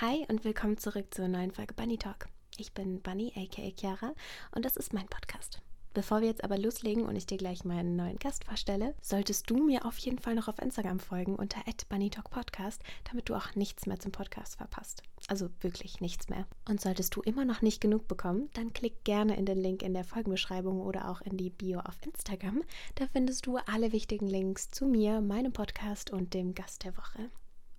[0.00, 2.28] Hi und willkommen zurück zur neuen Folge Bunny Talk.
[2.56, 4.14] Ich bin Bunny, aka Chiara,
[4.54, 5.60] und das ist mein Podcast.
[5.92, 9.56] Bevor wir jetzt aber loslegen und ich dir gleich meinen neuen Gast vorstelle, solltest du
[9.56, 12.80] mir auf jeden Fall noch auf Instagram folgen unter @bunnytalkpodcast,
[13.10, 15.02] damit du auch nichts mehr zum Podcast verpasst.
[15.26, 16.46] Also wirklich nichts mehr.
[16.68, 19.94] Und solltest du immer noch nicht genug bekommen, dann klick gerne in den Link in
[19.94, 22.62] der Folgenbeschreibung oder auch in die Bio auf Instagram.
[22.94, 27.30] Da findest du alle wichtigen Links zu mir, meinem Podcast und dem Gast der Woche.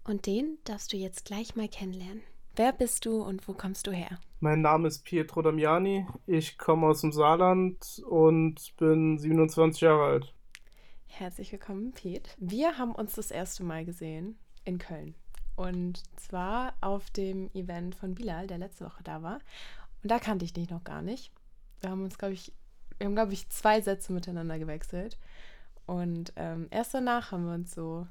[0.09, 2.23] Und den darfst du jetzt gleich mal kennenlernen.
[2.55, 4.17] Wer bist du und wo kommst du her?
[4.39, 6.07] Mein Name ist Pietro Damiani.
[6.25, 10.33] Ich komme aus dem Saarland und bin 27 Jahre alt.
[11.05, 12.36] Herzlich willkommen, Piet.
[12.39, 15.14] Wir haben uns das erste Mal gesehen in Köln.
[15.55, 19.37] Und zwar auf dem Event von Bilal, der letzte Woche da war.
[20.01, 21.31] Und da kannte ich dich noch gar nicht.
[21.81, 22.51] Wir haben uns, glaube ich,
[22.97, 25.19] wir haben, glaube ich, zwei Sätze miteinander gewechselt.
[25.86, 28.07] Und ähm, erst danach haben wir uns so,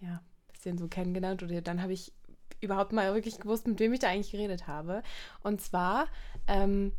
[0.00, 0.20] ja,
[0.66, 1.42] bisschen so kennengelernt.
[1.42, 2.12] Oder dann habe ich
[2.60, 5.02] überhaupt mal wirklich gewusst, mit wem ich da eigentlich geredet habe.
[5.42, 6.06] Und zwar
[6.48, 6.92] ähm,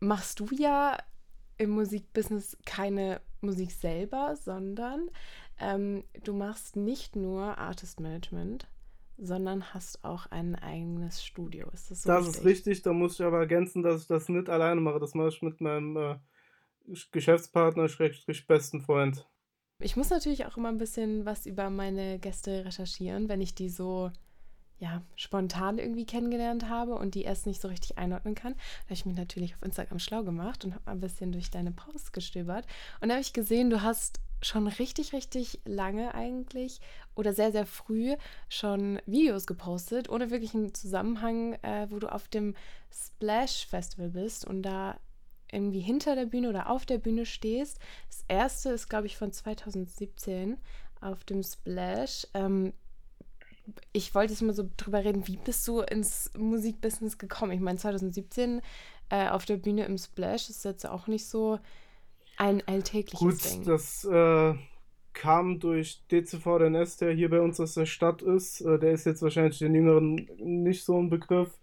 [0.00, 0.98] machst du ja
[1.58, 5.10] im Musikbusiness keine Musik selber, sondern
[5.58, 8.68] ähm, du machst nicht nur Artist Management,
[9.16, 11.70] sondern hast auch ein eigenes Studio.
[11.72, 12.08] Ist das so?
[12.08, 12.36] Das richtig?
[12.36, 15.00] ist richtig, da muss ich aber ergänzen, dass ich das nicht alleine mache.
[15.00, 16.16] Das mache ich mit meinem äh,
[17.12, 19.26] Geschäftspartner, Schrägstrich besten Freund.
[19.78, 23.68] Ich muss natürlich auch immer ein bisschen was über meine Gäste recherchieren, wenn ich die
[23.68, 24.10] so
[24.78, 28.54] ja, spontan irgendwie kennengelernt habe und die erst nicht so richtig einordnen kann.
[28.54, 31.50] Da habe ich mich natürlich auf Instagram schlau gemacht und habe mal ein bisschen durch
[31.50, 32.66] deine Posts gestöbert.
[33.00, 36.80] Und da habe ich gesehen, du hast schon richtig, richtig lange eigentlich
[37.14, 38.16] oder sehr, sehr früh
[38.48, 42.54] schon Videos gepostet, ohne wirklich einen Zusammenhang, äh, wo du auf dem
[42.90, 44.98] Splash Festival bist und da
[45.56, 47.80] irgendwie hinter der Bühne oder auf der Bühne stehst.
[48.08, 50.58] Das erste ist, glaube ich, von 2017
[51.00, 52.26] auf dem Splash.
[52.34, 52.72] Ähm,
[53.92, 57.52] ich wollte jetzt mal so drüber reden, wie bist du ins Musikbusiness gekommen?
[57.52, 58.60] Ich meine, 2017
[59.08, 61.58] äh, auf der Bühne im Splash ist jetzt auch nicht so
[62.36, 63.58] ein alltägliches Gut, Ding.
[63.64, 64.54] Gut, das äh,
[65.12, 68.60] kam durch DCVDNS, der hier bei uns aus der Stadt ist.
[68.60, 71.58] Äh, der ist jetzt wahrscheinlich den Jüngeren nicht so ein Begriff.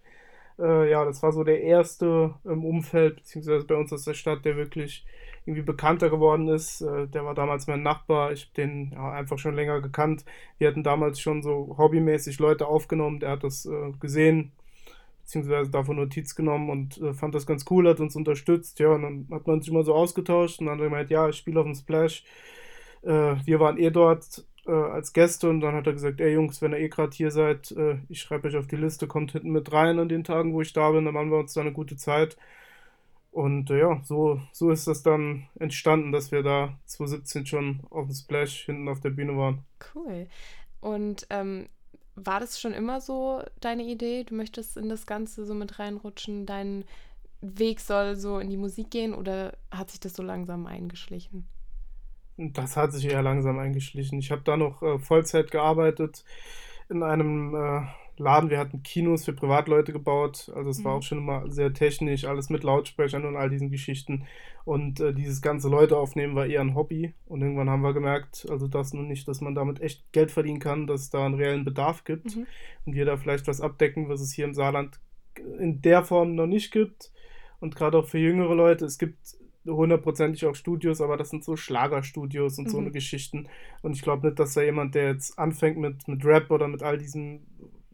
[0.58, 4.44] Äh, ja, das war so der erste im Umfeld, beziehungsweise bei uns aus der Stadt,
[4.44, 5.04] der wirklich
[5.46, 6.80] irgendwie bekannter geworden ist.
[6.80, 8.32] Äh, der war damals mein Nachbar.
[8.32, 10.24] Ich habe den ja, einfach schon länger gekannt.
[10.58, 13.20] Wir hatten damals schon so hobbymäßig Leute aufgenommen.
[13.20, 14.52] Der hat das äh, gesehen,
[15.22, 18.78] beziehungsweise davon Notiz genommen und äh, fand das ganz cool, hat uns unterstützt.
[18.78, 21.28] Ja, und dann hat man sich immer so ausgetauscht und dann hat er gemeint, ja,
[21.28, 22.24] ich spiele auf dem Splash.
[23.02, 26.62] Äh, wir waren eh dort äh, als Gäste und dann hat er gesagt, ey Jungs,
[26.62, 29.50] wenn ihr eh gerade hier seid, äh, ich schreibe euch auf die Liste, kommt hinten
[29.50, 31.72] mit rein an den Tagen, wo ich da bin, dann machen wir uns da eine
[31.72, 32.36] gute Zeit.
[33.32, 38.06] Und äh, ja, so, so ist das dann entstanden, dass wir da 2017 schon auf
[38.06, 39.64] dem Splash hinten auf der Bühne waren.
[39.94, 40.28] Cool.
[40.80, 41.68] Und ähm,
[42.14, 44.24] war das schon immer so deine Idee?
[44.24, 46.46] Du möchtest in das Ganze so mit reinrutschen?
[46.46, 46.84] Dein
[47.40, 51.44] Weg soll so in die Musik gehen oder hat sich das so langsam eingeschlichen?
[52.36, 54.18] Das hat sich eher langsam eingeschlichen.
[54.18, 56.24] Ich habe da noch äh, Vollzeit gearbeitet
[56.88, 57.82] in einem äh,
[58.16, 58.50] Laden.
[58.50, 60.50] Wir hatten Kinos für Privatleute gebaut.
[60.54, 60.84] Also es mhm.
[60.84, 64.26] war auch schon immer sehr technisch, alles mit Lautsprechern und all diesen Geschichten.
[64.64, 67.14] Und äh, dieses ganze Leute aufnehmen war eher ein Hobby.
[67.26, 70.58] Und irgendwann haben wir gemerkt, also das nun nicht, dass man damit echt Geld verdienen
[70.58, 72.36] kann, dass es da einen reellen Bedarf gibt.
[72.36, 72.46] Mhm.
[72.84, 74.98] Und wir da vielleicht was abdecken, was es hier im Saarland
[75.58, 77.12] in der Form noch nicht gibt.
[77.60, 79.36] Und gerade auch für jüngere Leute, es gibt
[79.66, 82.70] hundertprozentig auch Studios, aber das sind so Schlagerstudios und mhm.
[82.70, 83.48] so eine Geschichten.
[83.82, 86.82] Und ich glaube nicht, dass da jemand, der jetzt anfängt mit, mit Rap oder mit
[86.82, 87.46] all diesen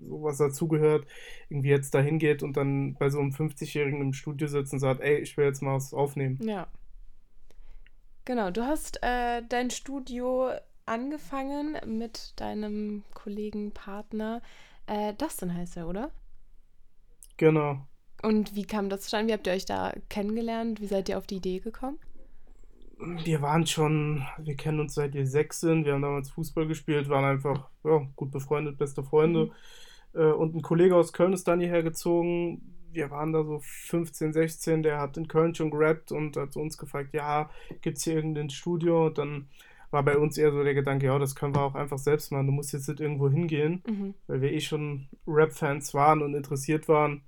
[0.09, 1.07] so was dazugehört,
[1.49, 5.01] irgendwie jetzt da hingeht und dann bei so einem 50-Jährigen im Studio sitzt und sagt,
[5.01, 6.39] ey, ich will jetzt mal was aufnehmen.
[6.43, 6.67] Ja.
[8.25, 10.51] Genau, du hast äh, dein Studio
[10.87, 14.43] angefangen mit deinem Kollegen, Partner.
[14.87, 16.11] Äh, Dustin heißt er, oder?
[17.37, 17.87] Genau.
[18.23, 19.29] Und wie kam das zustande?
[19.29, 20.81] Wie habt ihr euch da kennengelernt?
[20.81, 21.99] Wie seid ihr auf die Idee gekommen?
[23.25, 25.87] Wir waren schon, wir kennen uns seit wir sechs sind.
[25.87, 29.47] Wir haben damals Fußball gespielt, waren einfach ja, gut befreundet, beste Freunde.
[29.47, 30.21] Mhm.
[30.21, 32.77] Äh, und ein Kollege aus Köln ist dann hierher gezogen.
[32.93, 36.77] Wir waren da so 15, 16, der hat in Köln schon gerappt und hat uns
[36.77, 37.49] gefragt, ja,
[37.81, 39.07] gibt es hier irgendein Studio?
[39.07, 39.49] Und dann
[39.91, 42.47] war bei uns eher so der Gedanke, ja, das können wir auch einfach selbst machen.
[42.47, 44.15] Du musst jetzt nicht irgendwo hingehen, mhm.
[44.27, 47.23] weil wir eh schon Rap-Fans waren und interessiert waren.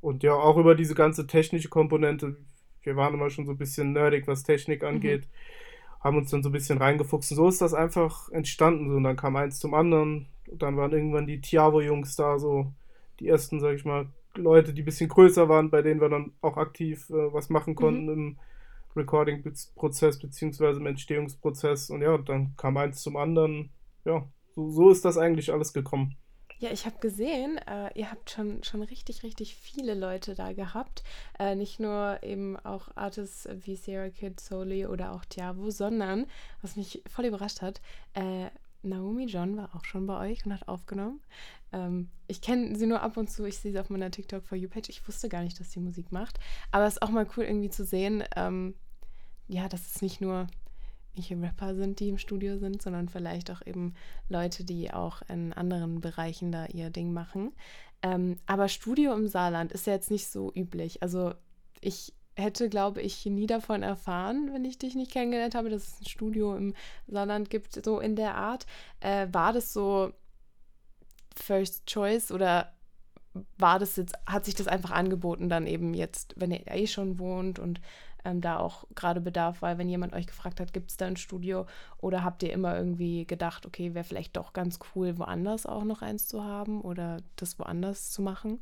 [0.00, 2.36] Und ja, auch über diese ganze technische Komponente.
[2.82, 5.22] Wir waren immer schon so ein bisschen nerdig, was Technik angeht.
[5.22, 6.04] Mhm.
[6.04, 7.32] Haben uns dann so ein bisschen reingefuchst.
[7.32, 8.94] Und so ist das einfach entstanden.
[8.94, 12.72] und dann kam eins zum anderen dann waren irgendwann die Tiavo-Jungs da, so
[13.18, 16.32] die ersten, sag ich mal, Leute, die ein bisschen größer waren, bei denen wir dann
[16.40, 18.12] auch aktiv äh, was machen konnten mhm.
[18.12, 18.38] im
[18.96, 21.90] Recording-Prozess beziehungsweise im Entstehungsprozess.
[21.90, 23.70] Und ja, dann kam eins zum anderen.
[24.04, 26.16] Ja, so, so ist das eigentlich alles gekommen.
[26.60, 31.02] Ja, ich habe gesehen, äh, ihr habt schon, schon richtig, richtig viele Leute da gehabt.
[31.38, 36.26] Äh, nicht nur eben auch Artists wie Sarah Kid, Soli oder auch Tiavo, sondern,
[36.60, 37.80] was mich voll überrascht hat,
[38.12, 38.50] äh,
[38.82, 41.22] Naomi John war auch schon bei euch und hat aufgenommen.
[41.72, 44.58] Ähm, ich kenne sie nur ab und zu, ich sehe sie auf meiner TikTok For
[44.58, 44.90] You-Page.
[44.90, 46.38] Ich wusste gar nicht, dass sie Musik macht.
[46.72, 48.74] Aber es ist auch mal cool irgendwie zu sehen, ähm,
[49.48, 50.46] ja, dass es nicht nur
[51.14, 53.94] welche Rapper sind, die im Studio sind, sondern vielleicht auch eben
[54.28, 57.52] Leute, die auch in anderen Bereichen da ihr Ding machen.
[58.02, 61.02] Ähm, aber Studio im Saarland ist ja jetzt nicht so üblich.
[61.02, 61.34] Also
[61.80, 66.00] ich hätte, glaube ich, nie davon erfahren, wenn ich dich nicht kennengelernt habe, dass es
[66.00, 66.74] ein Studio im
[67.06, 68.66] Saarland gibt, so in der Art.
[69.00, 70.12] Äh, war das so
[71.34, 72.72] First Choice oder
[73.58, 77.18] war das jetzt, hat sich das einfach angeboten, dann eben jetzt, wenn ihr eh schon
[77.18, 77.80] wohnt und
[78.24, 81.16] ähm, da auch gerade Bedarf war, wenn jemand euch gefragt hat, gibt es da ein
[81.16, 81.66] Studio
[81.98, 86.02] oder habt ihr immer irgendwie gedacht, okay, wäre vielleicht doch ganz cool, woanders auch noch
[86.02, 88.60] eins zu haben oder das woanders zu machen?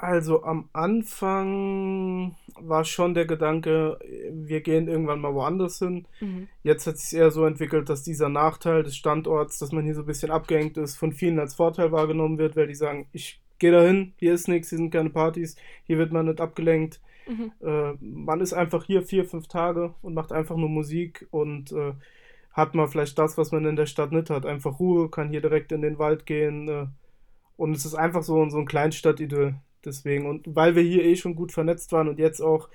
[0.00, 3.98] Also am Anfang war schon der Gedanke,
[4.30, 6.06] wir gehen irgendwann mal woanders hin.
[6.20, 6.46] Mhm.
[6.62, 10.02] Jetzt hat sich eher so entwickelt, dass dieser Nachteil des Standorts, dass man hier so
[10.02, 13.72] ein bisschen abgehängt ist, von vielen als Vorteil wahrgenommen wird, weil die sagen, ich gehe
[13.72, 17.00] dahin, hier ist nichts, hier sind keine Partys, hier wird man nicht abgelenkt.
[17.28, 17.52] Mhm.
[17.60, 21.92] Äh, man ist einfach hier vier, fünf Tage und macht einfach nur Musik und äh,
[22.52, 24.46] hat mal vielleicht das, was man in der Stadt nicht hat.
[24.46, 26.68] Einfach Ruhe, kann hier direkt in den Wald gehen.
[26.68, 26.86] Äh,
[27.56, 29.56] und es ist einfach so, so ein Kleinstadtidyll.
[29.84, 32.68] Deswegen, und weil wir hier eh schon gut vernetzt waren und jetzt auch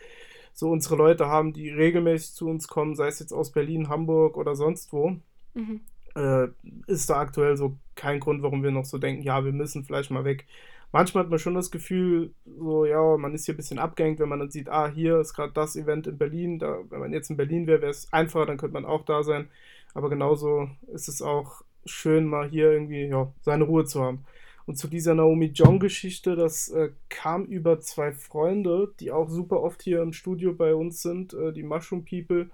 [0.54, 4.38] so unsere Leute haben, die regelmäßig zu uns kommen, sei es jetzt aus Berlin, Hamburg
[4.38, 5.18] oder sonst wo,
[5.54, 5.82] mhm.
[6.16, 6.48] äh,
[6.88, 10.12] ist da aktuell so kein Grund, warum wir noch so denken, ja, wir müssen vielleicht
[10.12, 10.46] mal weg
[10.94, 14.30] manchmal hat man schon das Gefühl, so, ja, man ist hier ein bisschen abgehängt, wenn
[14.30, 16.60] man dann sieht, ah, hier ist gerade das Event in Berlin.
[16.60, 19.24] Da, wenn man jetzt in Berlin wäre, wäre es einfacher, dann könnte man auch da
[19.24, 19.50] sein.
[19.94, 24.24] Aber genauso ist es auch schön, mal hier irgendwie ja, seine Ruhe zu haben.
[24.66, 29.82] Und zu dieser Naomi John-Geschichte, das äh, kam über zwei Freunde, die auch super oft
[29.82, 32.50] hier im Studio bei uns sind, äh, die Mushroom People.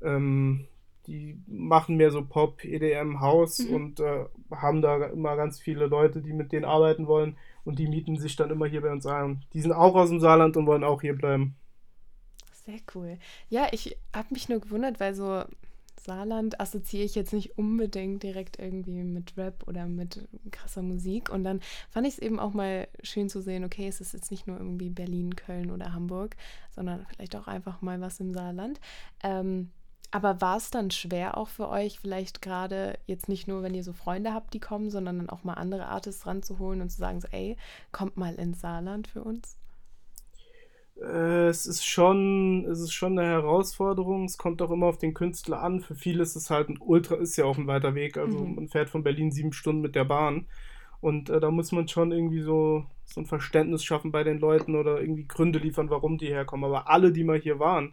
[0.00, 0.68] Ähm,
[1.08, 3.74] die machen mehr so Pop, EDM, House mhm.
[3.74, 7.36] und äh, haben da immer ganz viele Leute, die mit denen arbeiten wollen
[7.68, 9.44] und die mieten sich dann immer hier bei uns ein.
[9.52, 11.54] Die sind auch aus dem Saarland und wollen auch hier bleiben.
[12.64, 13.18] Sehr cool.
[13.50, 15.44] Ja, ich habe mich nur gewundert, weil so
[16.00, 21.28] Saarland assoziiere ich jetzt nicht unbedingt direkt irgendwie mit Rap oder mit krasser Musik.
[21.28, 21.60] Und dann
[21.90, 24.56] fand ich es eben auch mal schön zu sehen, okay, es ist jetzt nicht nur
[24.56, 26.36] irgendwie Berlin, Köln oder Hamburg,
[26.74, 28.80] sondern vielleicht auch einfach mal was im Saarland.
[29.22, 29.72] Ähm,
[30.10, 33.84] aber war es dann schwer auch für euch, vielleicht gerade jetzt nicht nur, wenn ihr
[33.84, 37.20] so Freunde habt, die kommen, sondern dann auch mal andere Artists ranzuholen und zu sagen,
[37.20, 37.56] so, ey,
[37.92, 39.58] kommt mal ins Saarland für uns?
[41.00, 44.24] Äh, es ist schon, es ist schon eine Herausforderung.
[44.24, 45.80] Es kommt auch immer auf den Künstler an.
[45.80, 48.16] Für viele ist es halt ein Ultra, ist ja auch ein weiter Weg.
[48.16, 48.54] Also mhm.
[48.56, 50.46] man fährt von Berlin sieben Stunden mit der Bahn.
[51.00, 54.74] Und äh, da muss man schon irgendwie so, so ein Verständnis schaffen bei den Leuten
[54.74, 56.64] oder irgendwie Gründe liefern, warum die herkommen.
[56.64, 57.92] Aber alle, die mal hier waren,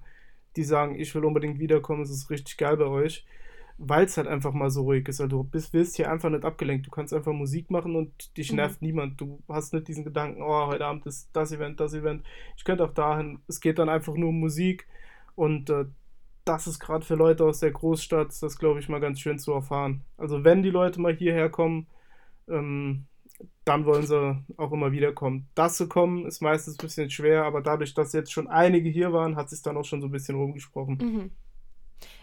[0.55, 3.25] die sagen, ich will unbedingt wiederkommen, es ist richtig geil bei euch,
[3.77, 5.19] weil es halt einfach mal so ruhig ist.
[5.21, 6.87] Also du bist, wirst hier einfach nicht abgelenkt.
[6.87, 8.57] Du kannst einfach Musik machen und dich mhm.
[8.57, 9.19] nervt niemand.
[9.19, 12.23] Du hast nicht diesen Gedanken, oh, heute Abend ist das Event, das Event.
[12.55, 13.39] Ich könnte auch dahin.
[13.47, 14.87] Es geht dann einfach nur um Musik
[15.35, 15.85] und äh,
[16.45, 19.51] das ist gerade für Leute aus der Großstadt, das glaube ich mal ganz schön zu
[19.51, 20.03] erfahren.
[20.15, 21.87] Also wenn die Leute mal hierher kommen,
[22.47, 23.07] ähm,
[23.65, 25.47] dann wollen sie auch immer wieder kommen.
[25.55, 29.11] Das zu kommen ist meistens ein bisschen schwer, aber dadurch, dass jetzt schon einige hier
[29.11, 30.97] waren, hat sich dann auch schon so ein bisschen rumgesprochen.
[30.97, 31.31] Mhm.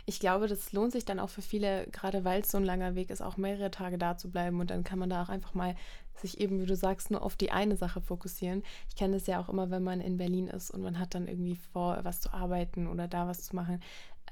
[0.05, 2.95] Ich glaube, das lohnt sich dann auch für viele, gerade weil es so ein langer
[2.95, 5.55] Weg ist, auch mehrere Tage da zu bleiben und dann kann man da auch einfach
[5.55, 5.77] mal
[6.15, 8.63] sich eben, wie du sagst, nur auf die eine Sache fokussieren.
[8.89, 11.27] Ich kenne es ja auch immer, wenn man in Berlin ist und man hat dann
[11.27, 13.81] irgendwie vor, was zu arbeiten oder da was zu machen,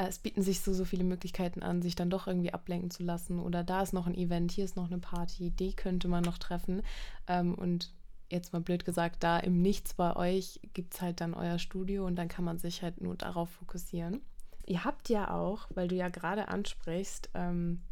[0.08, 3.38] es bieten sich so, so viele Möglichkeiten an, sich dann doch irgendwie ablenken zu lassen.
[3.38, 6.38] Oder da ist noch ein Event, hier ist noch eine Party, die könnte man noch
[6.38, 6.82] treffen.
[7.26, 7.92] Ähm, und
[8.30, 12.06] jetzt mal blöd gesagt, da im Nichts bei euch gibt es halt dann euer Studio
[12.06, 14.20] und dann kann man sich halt nur darauf fokussieren.
[14.66, 17.82] Ihr habt ja auch, weil du ja gerade ansprichst, ähm,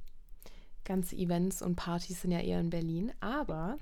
[0.84, 3.78] ganze Events und Partys sind ja eher in Berlin, aber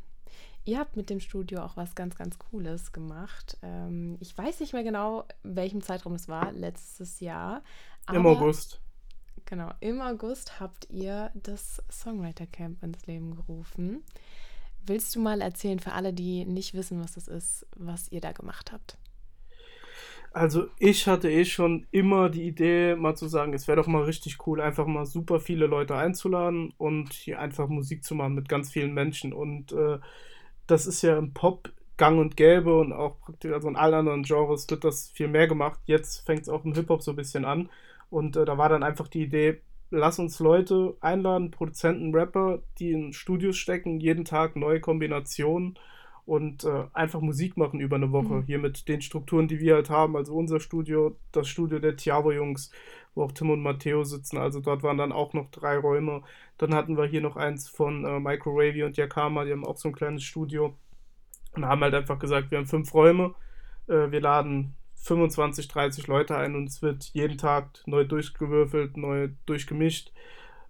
[0.64, 3.56] ihr habt mit dem Studio auch was ganz, ganz Cooles gemacht.
[3.62, 7.62] Ähm, ich weiß nicht mehr genau, welchem Zeitraum es war, letztes Jahr,
[8.06, 8.80] aber, Im August.
[9.44, 14.02] Genau, im August habt ihr das Songwriter Camp ins Leben gerufen.
[14.84, 18.32] Willst du mal erzählen für alle, die nicht wissen, was das ist, was ihr da
[18.32, 18.98] gemacht habt?
[20.32, 24.02] Also ich hatte eh schon immer die Idee, mal zu sagen, es wäre doch mal
[24.02, 28.48] richtig cool, einfach mal super viele Leute einzuladen und hier einfach Musik zu machen mit
[28.48, 29.32] ganz vielen Menschen.
[29.32, 29.98] Und äh,
[30.66, 34.22] das ist ja im Pop gang und gäbe und auch praktisch, also in allen anderen
[34.24, 35.80] Genres wird das viel mehr gemacht.
[35.86, 37.70] Jetzt fängt es auch im Hip-Hop so ein bisschen an.
[38.10, 39.60] Und äh, da war dann einfach die Idee,
[39.90, 45.78] lass uns Leute einladen, Produzenten, Rapper, die in Studios stecken, jeden Tag neue Kombinationen
[46.26, 48.34] und äh, einfach Musik machen über eine Woche.
[48.34, 48.42] Mhm.
[48.42, 50.16] Hier mit den Strukturen, die wir halt haben.
[50.16, 52.72] Also unser Studio, das Studio der Tiavo-Jungs,
[53.14, 54.36] wo auch Tim und Matteo sitzen.
[54.36, 56.22] Also dort waren dann auch noch drei Räume.
[56.58, 59.88] Dann hatten wir hier noch eins von äh, Microwavy und Yakama, die haben auch so
[59.88, 60.74] ein kleines Studio.
[61.54, 63.34] Und haben halt einfach gesagt, wir haben fünf Räume.
[63.86, 64.74] Äh, wir laden
[65.06, 70.12] 25, 30 Leute ein und es wird jeden Tag neu durchgewürfelt, neu durchgemischt.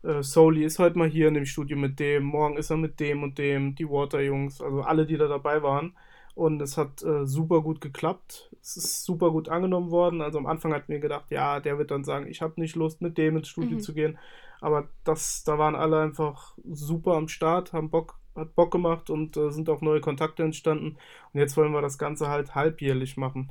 [0.03, 3.01] Äh, Soli ist heute mal hier in dem Studio mit dem, morgen ist er mit
[3.01, 5.95] dem und dem, die Water-Jungs, also alle, die da dabei waren.
[6.35, 8.55] Und es hat äh, super gut geklappt.
[8.61, 10.21] Es ist super gut angenommen worden.
[10.21, 13.01] Also am Anfang hatten wir gedacht, ja, der wird dann sagen, ich habe nicht Lust,
[13.01, 13.81] mit dem ins Studio mhm.
[13.81, 14.19] zu gehen.
[14.61, 19.39] Aber das, da waren alle einfach super am Start, haben Bock, hat Bock gemacht und
[19.39, 20.99] äh, sind auch neue Kontakte entstanden.
[21.33, 23.51] Und jetzt wollen wir das Ganze halt halbjährlich machen.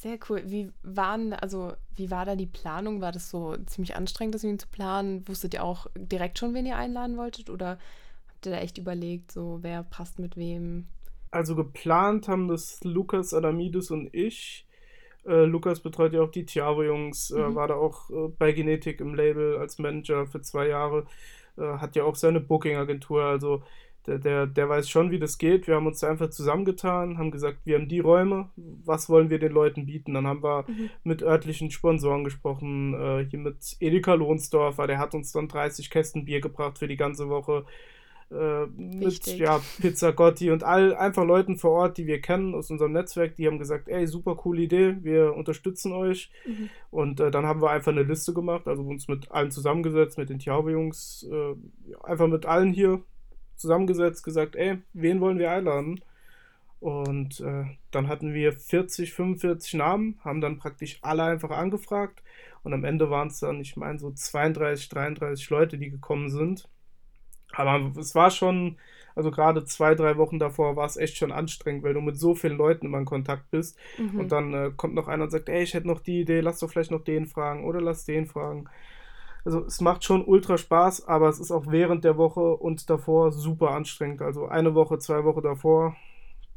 [0.00, 0.42] Sehr cool.
[0.46, 3.02] Wie waren, also wie war da die Planung?
[3.02, 5.28] War das so ziemlich anstrengend, das zu planen?
[5.28, 7.50] Wusstet ihr auch direkt schon, wen ihr einladen wolltet?
[7.50, 7.78] Oder
[8.26, 10.86] habt ihr da echt überlegt, so wer passt mit wem?
[11.30, 14.66] Also geplant haben das Lukas Adamides und ich.
[15.26, 17.54] Äh, Lukas betreut ja auch die Tiavo-Jungs, äh, mhm.
[17.54, 21.04] war da auch äh, bei Genetik im Label als Manager für zwei Jahre,
[21.58, 23.62] äh, hat ja auch seine Booking-Agentur, also
[24.10, 25.66] der, der, der weiß schon, wie das geht.
[25.68, 29.52] Wir haben uns einfach zusammengetan, haben gesagt, wir haben die Räume, was wollen wir den
[29.52, 30.14] Leuten bieten?
[30.14, 30.90] Dann haben wir mhm.
[31.04, 36.24] mit örtlichen Sponsoren gesprochen, äh, hier mit Edeka Lohnsdorfer, der hat uns dann 30 Kästen
[36.24, 37.64] Bier gebracht für die ganze Woche.
[38.32, 42.70] Äh, mit ja, Pizza Gotti und all einfach Leuten vor Ort, die wir kennen aus
[42.70, 46.30] unserem Netzwerk, die haben gesagt, ey, super coole Idee, wir unterstützen euch.
[46.46, 46.70] Mhm.
[46.90, 50.30] Und äh, dann haben wir einfach eine Liste gemacht, also uns mit allen zusammengesetzt, mit
[50.30, 51.54] den Tiaube-Jungs, äh,
[52.04, 53.02] einfach mit allen hier
[53.60, 56.00] zusammengesetzt, gesagt, ey, wen wollen wir einladen?
[56.80, 62.22] Und äh, dann hatten wir 40, 45 Namen, haben dann praktisch alle einfach angefragt.
[62.62, 66.68] Und am Ende waren es dann, ich meine, so 32, 33 Leute, die gekommen sind.
[67.52, 68.76] Aber es war schon,
[69.14, 72.34] also gerade zwei, drei Wochen davor war es echt schon anstrengend, weil du mit so
[72.34, 73.78] vielen Leuten immer in Kontakt bist.
[73.98, 74.20] Mhm.
[74.20, 76.60] Und dann äh, kommt noch einer und sagt, ey, ich hätte noch die Idee, lass
[76.60, 78.68] doch vielleicht noch den fragen oder lass den fragen.
[79.44, 83.32] Also es macht schon ultra Spaß, aber es ist auch während der Woche und davor
[83.32, 84.22] super anstrengend.
[84.22, 85.96] Also eine Woche, zwei Wochen davor,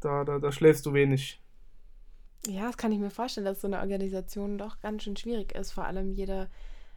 [0.00, 1.40] da, da, da schläfst du wenig.
[2.46, 5.72] Ja, das kann ich mir vorstellen, dass so eine Organisation doch ganz schön schwierig ist.
[5.72, 6.48] Vor allem jeder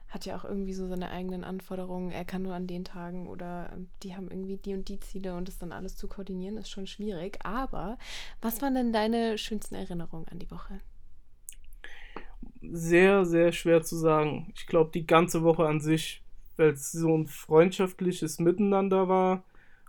[0.10, 2.12] hat ja auch irgendwie so seine eigenen Anforderungen.
[2.12, 3.72] Er kann nur an den Tagen oder
[4.04, 6.88] die haben irgendwie die und die Ziele und das dann alles zu koordinieren, ist schon
[6.88, 7.40] schwierig.
[7.44, 7.98] Aber
[8.42, 10.80] was waren denn deine schönsten Erinnerungen an die Woche?
[12.62, 14.52] Sehr, sehr schwer zu sagen.
[14.56, 16.22] Ich glaube, die ganze Woche an sich,
[16.58, 19.44] weil es so ein freundschaftliches Miteinander war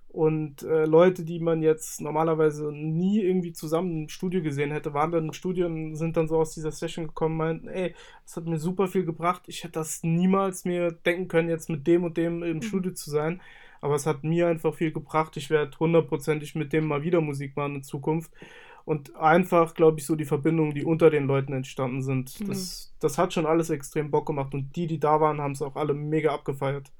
[0.08, 5.12] und äh, Leute, die man jetzt normalerweise nie irgendwie zusammen im Studio gesehen hätte, waren
[5.12, 8.36] dann im Studio und sind dann so aus dieser Session gekommen und meinten, ey, das
[8.36, 9.42] hat mir super viel gebracht.
[9.46, 12.62] Ich hätte das niemals mir denken können, jetzt mit dem und dem im mhm.
[12.62, 13.42] Studio zu sein.
[13.80, 15.36] Aber es hat mir einfach viel gebracht.
[15.36, 18.32] Ich werde hundertprozentig mit dem mal wieder Musik machen in Zukunft
[18.88, 22.40] und einfach, glaube ich, so die Verbindungen, die unter den Leuten entstanden sind.
[22.40, 22.47] Mhm.
[22.47, 25.61] Das, das hat schon alles extrem Bock gemacht und die, die da waren, haben es
[25.61, 26.90] auch alle mega abgefeiert.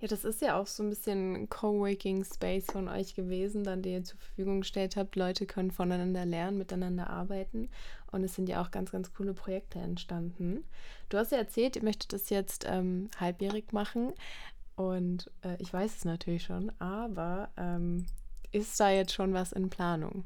[0.00, 3.92] Ja, das ist ja auch so ein bisschen Coworking Space von euch gewesen, dann den
[3.92, 5.14] ihr zur Verfügung gestellt habt.
[5.14, 7.68] Leute können voneinander lernen, miteinander arbeiten
[8.10, 10.64] und es sind ja auch ganz, ganz coole Projekte entstanden.
[11.08, 14.12] Du hast ja erzählt, ihr möchtet das jetzt ähm, halbjährig machen
[14.74, 18.06] und äh, ich weiß es natürlich schon, aber ähm,
[18.50, 20.24] ist da jetzt schon was in Planung?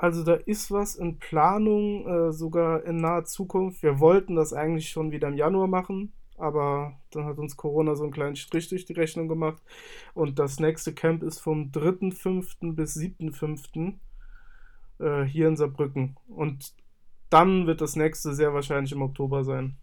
[0.00, 3.82] Also da ist was in Planung, äh, sogar in naher Zukunft.
[3.82, 8.04] Wir wollten das eigentlich schon wieder im Januar machen, aber dann hat uns Corona so
[8.04, 9.62] einen kleinen Strich durch die Rechnung gemacht.
[10.14, 12.72] Und das nächste Camp ist vom 3.5.
[12.72, 13.98] bis 7.5.
[15.00, 16.16] Äh, hier in Saarbrücken.
[16.28, 16.72] Und
[17.28, 19.76] dann wird das nächste sehr wahrscheinlich im Oktober sein.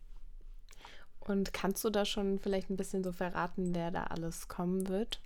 [1.19, 5.21] Und kannst du da schon vielleicht ein bisschen so verraten, wer da alles kommen wird?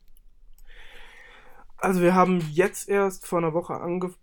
[1.82, 3.74] Also wir haben jetzt erst vor einer Woche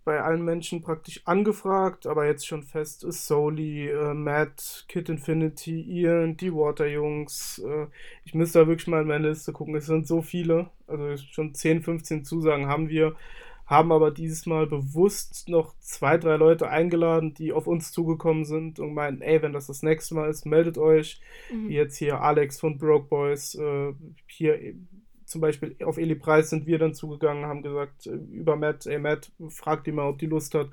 [0.05, 5.81] bei allen Menschen praktisch angefragt, aber jetzt schon fest ist Soli, äh, Matt, Kid Infinity,
[5.81, 7.59] Ian, die Water-Jungs.
[7.59, 7.87] Äh,
[8.23, 9.75] ich müsste da wirklich mal in meine Liste gucken.
[9.75, 10.69] Es sind so viele.
[10.87, 13.17] Also schon 10, 15 Zusagen haben wir.
[13.65, 18.79] Haben aber dieses Mal bewusst noch zwei, drei Leute eingeladen, die auf uns zugekommen sind
[18.79, 21.19] und meinten, ey, wenn das das nächste Mal ist, meldet euch.
[21.51, 21.69] Mhm.
[21.69, 23.93] Jetzt hier Alex von Broke Boys, äh,
[24.27, 24.75] hier
[25.29, 28.97] zum Beispiel auf Eli Preis sind wir dann zugegangen, haben gesagt, äh, über Matt, ey
[28.97, 30.69] Matt, fragt die mal, ob die Lust hat.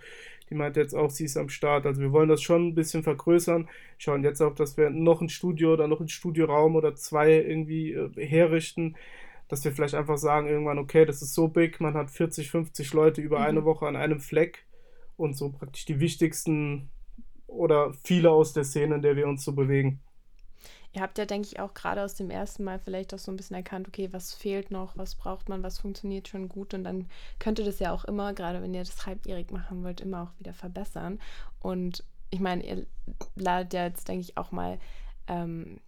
[0.48, 1.86] Die meint jetzt auch, sie ist am Start.
[1.86, 3.68] Also wir wollen das schon ein bisschen vergrößern.
[3.98, 7.92] Schauen jetzt auch, dass wir noch ein Studio oder noch ein Studioraum oder zwei irgendwie
[7.92, 8.96] äh, herrichten,
[9.48, 12.94] dass wir vielleicht einfach sagen irgendwann, okay, das ist so big, man hat 40, 50
[12.94, 13.44] Leute über mhm.
[13.44, 14.64] eine Woche an einem Fleck
[15.18, 16.88] und so praktisch die wichtigsten
[17.46, 20.00] oder viele aus der Szene, in der wir uns so bewegen.
[20.92, 23.36] Ihr habt ja, denke ich, auch gerade aus dem ersten Mal vielleicht auch so ein
[23.36, 26.74] bisschen erkannt, okay, was fehlt noch, was braucht man, was funktioniert schon gut.
[26.74, 30.22] Und dann könnte das ja auch immer, gerade wenn ihr das halbjährig machen wollt, immer
[30.22, 31.20] auch wieder verbessern.
[31.60, 32.86] Und ich meine, ihr
[33.34, 34.78] ladet ja jetzt, denke ich, auch mal
[35.28, 35.80] ähm,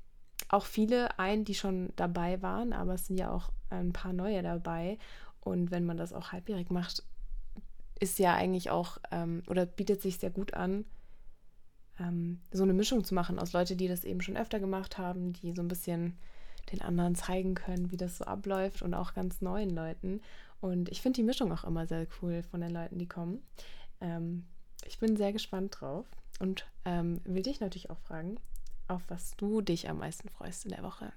[0.48, 4.42] auch viele ein, die schon dabei waren, aber es sind ja auch ein paar neue
[4.42, 4.98] dabei.
[5.40, 7.02] Und wenn man das auch halbjährig macht,
[8.00, 10.84] ist ja eigentlich auch, ähm, oder bietet sich sehr gut an,
[11.98, 15.32] ähm, so eine Mischung zu machen aus Leuten, die das eben schon öfter gemacht haben,
[15.32, 16.16] die so ein bisschen
[16.72, 20.20] den anderen zeigen können, wie das so abläuft und auch ganz neuen Leuten.
[20.60, 23.42] Und ich finde die Mischung auch immer sehr cool von den Leuten, die kommen.
[24.00, 24.44] Ähm,
[24.84, 26.06] ich bin sehr gespannt drauf
[26.40, 28.38] und ähm, will dich natürlich auch fragen,
[28.86, 31.12] auf was du dich am meisten freust in der Woche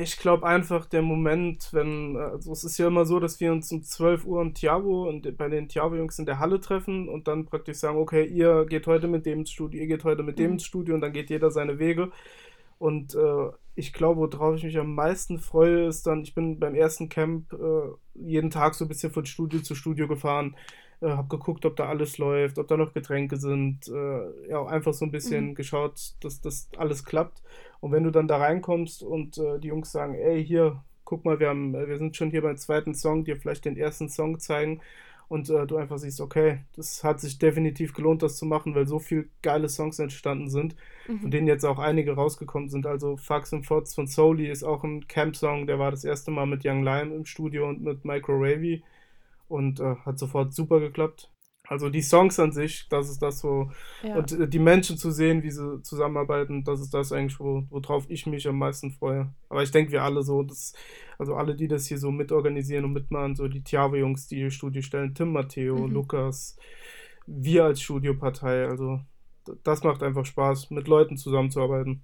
[0.00, 3.70] ich glaube einfach der Moment, wenn, also es ist ja immer so, dass wir uns
[3.72, 7.46] um 12 Uhr in Tiavo und bei den Tiavo-Jungs in der Halle treffen und dann
[7.46, 10.46] praktisch sagen, okay, ihr geht heute mit dem ins Studio, ihr geht heute mit dem
[10.46, 10.52] mhm.
[10.54, 12.10] ins Studio und dann geht jeder seine Wege.
[12.78, 16.74] Und äh, ich glaube, worauf ich mich am meisten freue, ist dann, ich bin beim
[16.74, 20.54] ersten Camp äh, jeden Tag so ein bisschen von Studio zu Studio gefahren
[21.00, 23.88] äh, habe geguckt, ob da alles läuft, ob da noch Getränke sind.
[23.88, 25.54] Äh, ja, einfach so ein bisschen mhm.
[25.54, 27.42] geschaut, dass das alles klappt.
[27.80, 31.38] Und wenn du dann da reinkommst und äh, die Jungs sagen, ey, hier, guck mal,
[31.40, 34.80] wir, haben, wir sind schon hier beim zweiten Song, dir vielleicht den ersten Song zeigen
[35.28, 38.86] und äh, du einfach siehst, okay, das hat sich definitiv gelohnt, das zu machen, weil
[38.86, 40.74] so viele geile Songs entstanden sind,
[41.06, 41.20] mhm.
[41.20, 42.86] von denen jetzt auch einige rausgekommen sind.
[42.86, 46.46] Also Fax and Fots von Soli ist auch ein Camp-Song, der war das erste Mal
[46.46, 48.82] mit Young Lime im Studio und mit Micro Ravy
[49.48, 51.30] und äh, hat sofort super geklappt.
[51.68, 53.70] Also die Songs an sich, das ist das so.
[54.02, 54.16] Ja.
[54.16, 58.08] Und äh, die Menschen zu sehen, wie sie zusammenarbeiten, das ist das eigentlich, wo, worauf
[58.08, 59.34] ich mich am meisten freue.
[59.50, 60.72] Aber ich denke, wir alle so, das,
[61.18, 64.80] also alle, die das hier so mitorganisieren und mitmachen, so die Tiave-Jungs, die ihr Studio
[64.80, 65.92] stellen, Tim Matteo, mhm.
[65.92, 66.56] Lukas,
[67.26, 69.00] wir als Studiopartei, also
[69.62, 72.02] das macht einfach Spaß, mit Leuten zusammenzuarbeiten.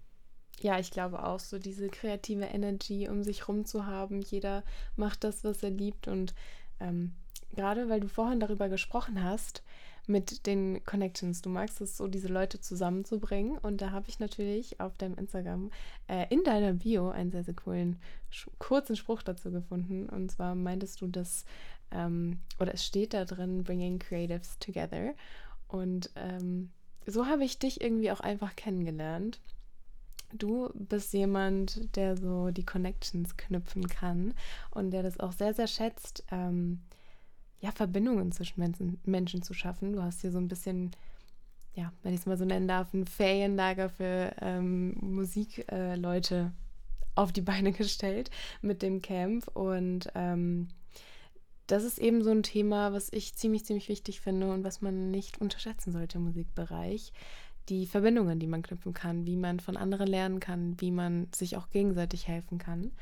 [0.60, 4.20] Ja, ich glaube auch, so diese kreative Energy um sich rum zu haben.
[4.20, 4.62] Jeder
[4.96, 6.34] macht das, was er liebt und
[6.80, 7.14] ähm,
[7.54, 9.62] gerade weil du vorhin darüber gesprochen hast,
[10.06, 11.42] mit den Connections.
[11.42, 13.58] Du magst es so, diese Leute zusammenzubringen.
[13.58, 15.70] Und da habe ich natürlich auf deinem Instagram
[16.08, 17.96] äh, in deiner Bio einen sehr, sehr coolen,
[18.58, 20.08] kurzen Spruch dazu gefunden.
[20.08, 21.44] Und zwar meintest du, dass,
[21.90, 25.14] ähm, oder es steht da drin, bringing creatives together.
[25.68, 26.70] Und ähm,
[27.06, 29.40] so habe ich dich irgendwie auch einfach kennengelernt.
[30.32, 34.34] Du bist jemand, der so die Connections knüpfen kann
[34.70, 36.80] und der das auch sehr, sehr schätzt, ähm,
[37.60, 39.92] ja, Verbindungen zwischen Menschen, Menschen zu schaffen.
[39.92, 40.90] Du hast hier so ein bisschen,
[41.74, 46.64] ja, wenn ich es mal so nennen darf, ein Ferienlager für ähm, Musikleute äh,
[47.14, 49.48] auf die Beine gestellt mit dem Camp.
[49.54, 50.68] Und ähm,
[51.66, 55.10] das ist eben so ein Thema, was ich ziemlich, ziemlich wichtig finde und was man
[55.10, 57.12] nicht unterschätzen sollte im Musikbereich.
[57.70, 61.56] Die Verbindungen, die man knüpfen kann, wie man von anderen lernen kann, wie man sich
[61.56, 62.92] auch gegenseitig helfen kann.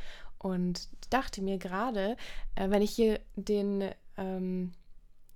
[0.42, 2.16] Und dachte mir gerade,
[2.56, 4.72] äh, wenn ich hier den ähm,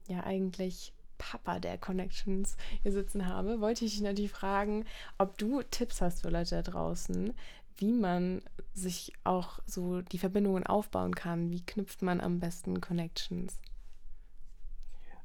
[0.08, 4.84] ja eigentlich Papa der Connections hier sitzen habe, wollte ich dich natürlich fragen,
[5.18, 7.32] ob du Tipps hast für Leute da draußen,
[7.78, 8.42] wie man
[8.74, 11.50] sich auch so die Verbindungen aufbauen kann.
[11.50, 13.60] Wie knüpft man am besten Connections?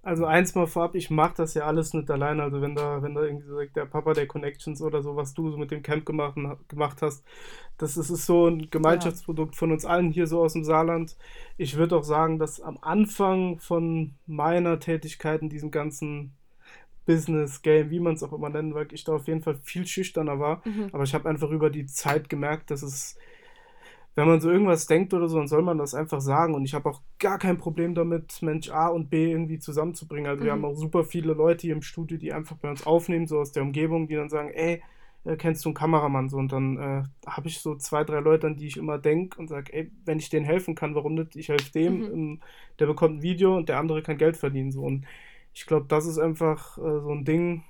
[0.03, 2.41] Also eins mal vorab, ich mache das ja alles nicht alleine.
[2.41, 5.51] Also wenn da, wenn da irgendwie so der Papa der Connections oder so, was du
[5.51, 6.37] so mit dem Camp gemacht,
[6.69, 7.23] gemacht hast,
[7.77, 9.59] das ist, ist so ein Gemeinschaftsprodukt ja.
[9.59, 11.15] von uns allen hier so aus dem Saarland.
[11.57, 16.33] Ich würde auch sagen, dass am Anfang von meiner Tätigkeit in diesem ganzen
[17.05, 19.85] Business, Game, wie man es auch immer nennen will, ich da auf jeden Fall viel
[19.85, 20.61] schüchterner war.
[20.65, 20.89] Mhm.
[20.93, 23.17] Aber ich habe einfach über die Zeit gemerkt, dass es
[24.15, 26.53] wenn man so irgendwas denkt oder so, dann soll man das einfach sagen.
[26.53, 30.29] Und ich habe auch gar kein Problem damit, Mensch A und B irgendwie zusammenzubringen.
[30.29, 30.45] Also mhm.
[30.45, 33.39] wir haben auch super viele Leute hier im Studio, die einfach bei uns aufnehmen, so
[33.39, 34.81] aus der Umgebung, die dann sagen, ey,
[35.23, 36.27] äh, kennst du einen Kameramann?
[36.27, 39.39] So, und dann äh, habe ich so zwei, drei Leute, an die ich immer denke
[39.39, 41.35] und sage, ey, wenn ich denen helfen kann, warum nicht?
[41.37, 42.13] Ich helfe dem, mhm.
[42.13, 42.41] Ähm,
[42.79, 44.71] der bekommt ein Video und der andere kann Geld verdienen.
[44.71, 44.81] So.
[44.81, 45.05] Und
[45.53, 47.63] ich glaube, das ist einfach äh, so ein Ding,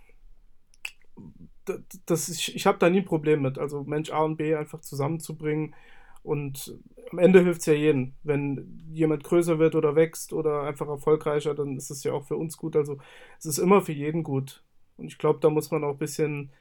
[2.07, 3.59] das, ich, ich habe da nie ein Problem mit.
[3.59, 5.75] Also Mensch A und B einfach zusammenzubringen
[6.23, 6.77] und
[7.11, 8.13] am Ende hilft es ja jedem.
[8.23, 12.37] Wenn jemand größer wird oder wächst oder einfach erfolgreicher, dann ist es ja auch für
[12.37, 12.75] uns gut.
[12.75, 12.97] Also
[13.39, 14.63] es ist immer für jeden gut.
[14.97, 16.51] Und ich glaube, da muss man auch ein bisschen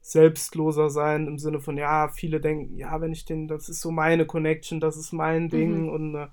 [0.00, 3.90] selbstloser sein im Sinne von, ja, viele denken, ja, wenn ich den, das ist so
[3.90, 5.88] meine Connection, das ist mein Ding mhm.
[5.88, 6.26] und äh,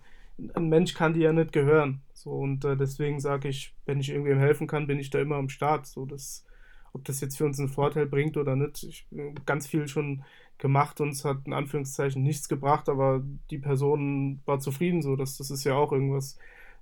[0.55, 2.01] ein Mensch kann die ja nicht gehören.
[2.13, 5.37] So und äh, deswegen sage ich, wenn ich irgendwem helfen kann, bin ich da immer
[5.37, 5.85] am Start.
[5.85, 6.45] So das,
[6.91, 9.07] ob das jetzt für uns einen Vorteil bringt oder nicht, ich
[9.45, 10.23] ganz viel schon
[10.61, 15.15] gemacht und es hat in Anführungszeichen nichts gebracht, aber die Person war zufrieden so.
[15.17, 16.37] Das, das ist ja auch irgendwas,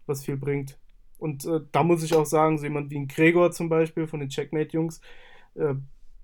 [0.06, 0.78] was viel bringt.
[1.18, 4.20] Und äh, da muss ich auch sagen, so jemand wie ein Gregor zum Beispiel von
[4.20, 5.02] den Checkmate-Jungs,
[5.56, 5.76] äh,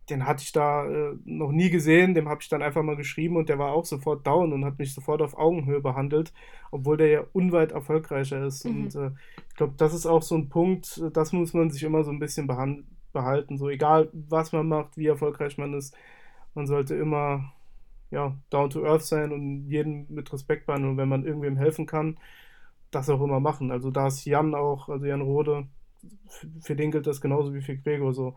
[0.09, 3.37] den hatte ich da äh, noch nie gesehen, dem habe ich dann einfach mal geschrieben
[3.37, 6.33] und der war auch sofort down und hat mich sofort auf Augenhöhe behandelt,
[6.71, 8.65] obwohl der ja unweit erfolgreicher ist.
[8.65, 8.83] Mhm.
[8.83, 9.11] Und äh,
[9.49, 12.19] ich glaube, das ist auch so ein Punkt, das muss man sich immer so ein
[12.19, 13.57] bisschen behalten.
[13.57, 15.95] So egal, was man macht, wie erfolgreich man ist,
[16.55, 17.53] man sollte immer
[18.11, 20.91] ja, down to earth sein und jeden mit Respekt behandeln.
[20.91, 22.17] Und wenn man irgendwem helfen kann,
[22.91, 23.71] das auch immer machen.
[23.71, 25.67] Also da ist Jan auch, also Jan Rode,
[26.61, 28.35] für den gilt das genauso wie für Gregor so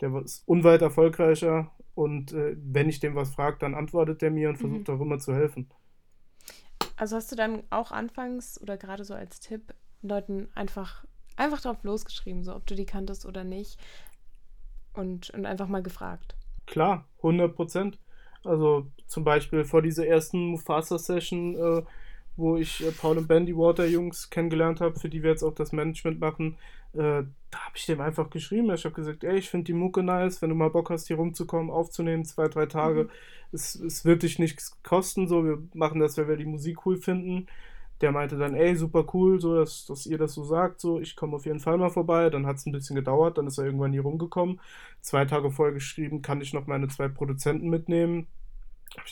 [0.00, 4.48] der ist unweit erfolgreicher und äh, wenn ich dem was frage, dann antwortet er mir
[4.48, 4.94] und versucht mhm.
[4.94, 5.70] auch immer zu helfen.
[6.96, 11.04] Also hast du dann auch anfangs oder gerade so als Tipp Leuten einfach,
[11.36, 13.78] einfach drauf losgeschrieben, so ob du die kanntest oder nicht
[14.94, 16.34] und, und einfach mal gefragt?
[16.66, 17.98] Klar, 100 Prozent.
[18.44, 21.82] Also zum Beispiel vor dieser ersten Mufasa-Session, äh,
[22.36, 25.54] wo ich äh, Paul und Ben, die Water-Jungs, kennengelernt habe, für die wir jetzt auch
[25.54, 26.56] das Management machen,
[26.94, 28.72] äh, da habe ich dem einfach geschrieben.
[28.72, 31.16] Ich habe gesagt, ey, ich finde die Mucke nice, wenn du mal Bock hast, hier
[31.16, 33.04] rumzukommen, aufzunehmen, zwei, drei Tage.
[33.04, 33.10] Mhm.
[33.52, 36.96] Es, es wird dich nichts kosten, so, wir machen das, weil wir die Musik cool
[36.96, 37.46] finden.
[38.00, 41.16] Der meinte dann, ey, super cool, so, dass, dass ihr das so sagt, so, ich
[41.16, 42.30] komme auf jeden Fall mal vorbei.
[42.30, 44.60] Dann hat es ein bisschen gedauert, dann ist er irgendwann hier rumgekommen.
[45.00, 48.26] Zwei Tage vorher geschrieben, kann ich noch meine zwei Produzenten mitnehmen.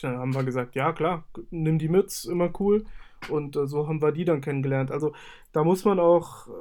[0.01, 2.85] Dann haben wir gesagt, ja, klar, nimm die mit, immer cool.
[3.29, 4.91] Und äh, so haben wir die dann kennengelernt.
[4.91, 5.13] Also
[5.51, 6.51] da muss man auch äh,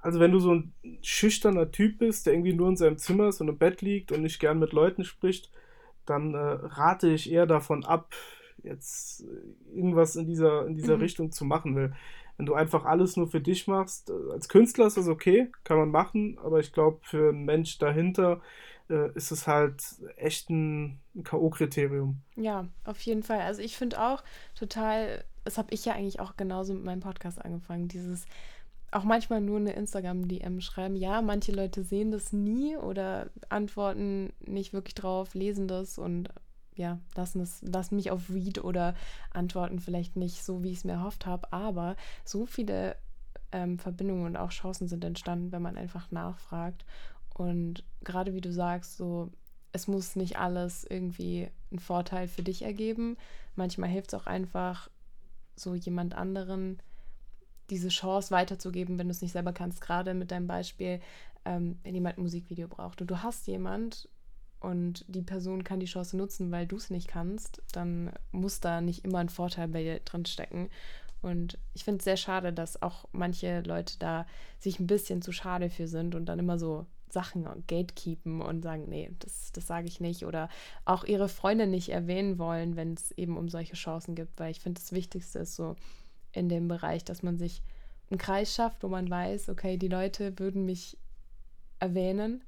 [0.00, 0.72] also wenn du so ein
[1.02, 4.22] schüchterner Typ bist, der irgendwie nur in seinem Zimmer ist und im Bett liegt und
[4.22, 5.50] nicht gern mit Leuten spricht,
[6.06, 8.14] dann äh, rate ich eher davon ab,
[8.62, 11.02] jetzt äh, irgendwas in dieser, in dieser mhm.
[11.02, 11.74] Richtung zu machen.
[11.74, 11.94] Weil
[12.36, 15.78] wenn du einfach alles nur für dich machst, äh, als Künstler ist das okay, kann
[15.78, 18.40] man machen, aber ich glaube, für einen Mensch dahinter
[18.90, 19.82] äh, ist es halt
[20.16, 22.14] echt ein K.O.-Kriterium.
[22.36, 23.40] Ja, auf jeden Fall.
[23.40, 24.22] Also ich finde auch
[24.54, 28.26] total, das habe ich ja eigentlich auch genauso mit meinem Podcast angefangen, dieses
[28.90, 30.96] auch manchmal nur eine Instagram-DM schreiben.
[30.96, 36.30] Ja, manche Leute sehen das nie oder antworten nicht wirklich drauf, lesen das und
[36.78, 38.94] ja, lassen, es, lassen mich auf Read oder
[39.30, 41.52] antworten vielleicht nicht so, wie ich es mir erhofft habe.
[41.52, 42.96] Aber so viele
[43.52, 46.84] ähm, Verbindungen und auch Chancen sind entstanden, wenn man einfach nachfragt.
[47.34, 49.30] Und gerade wie du sagst, so,
[49.72, 53.16] es muss nicht alles irgendwie einen Vorteil für dich ergeben.
[53.54, 54.88] Manchmal hilft es auch einfach,
[55.56, 56.80] so jemand anderen
[57.70, 59.80] diese Chance weiterzugeben, wenn du es nicht selber kannst.
[59.80, 61.00] Gerade mit deinem Beispiel,
[61.44, 64.08] ähm, wenn jemand ein Musikvideo braucht und du hast jemand
[64.60, 68.80] und die Person kann die Chance nutzen, weil du es nicht kannst, dann muss da
[68.80, 70.68] nicht immer ein Vorteil bei dir drin stecken.
[71.20, 74.26] Und ich finde es sehr schade, dass auch manche Leute da
[74.58, 78.84] sich ein bisschen zu schade für sind und dann immer so Sachen gatekeepen und sagen,
[78.88, 80.26] nee, das, das sage ich nicht.
[80.26, 80.48] Oder
[80.84, 84.38] auch ihre Freunde nicht erwähnen wollen, wenn es eben um solche Chancen gibt.
[84.38, 85.74] Weil ich finde, das Wichtigste ist so,
[86.32, 87.62] in dem Bereich, dass man sich
[88.10, 90.96] einen Kreis schafft, wo man weiß, okay, die Leute würden mich
[91.78, 92.42] erwähnen,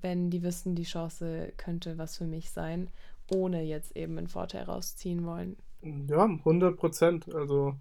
[0.00, 2.88] wenn die wissen, die Chance könnte was für mich sein,
[3.32, 5.56] ohne jetzt eben einen Vorteil rausziehen wollen.
[5.82, 7.34] Ja, 100 Prozent.
[7.34, 7.74] Also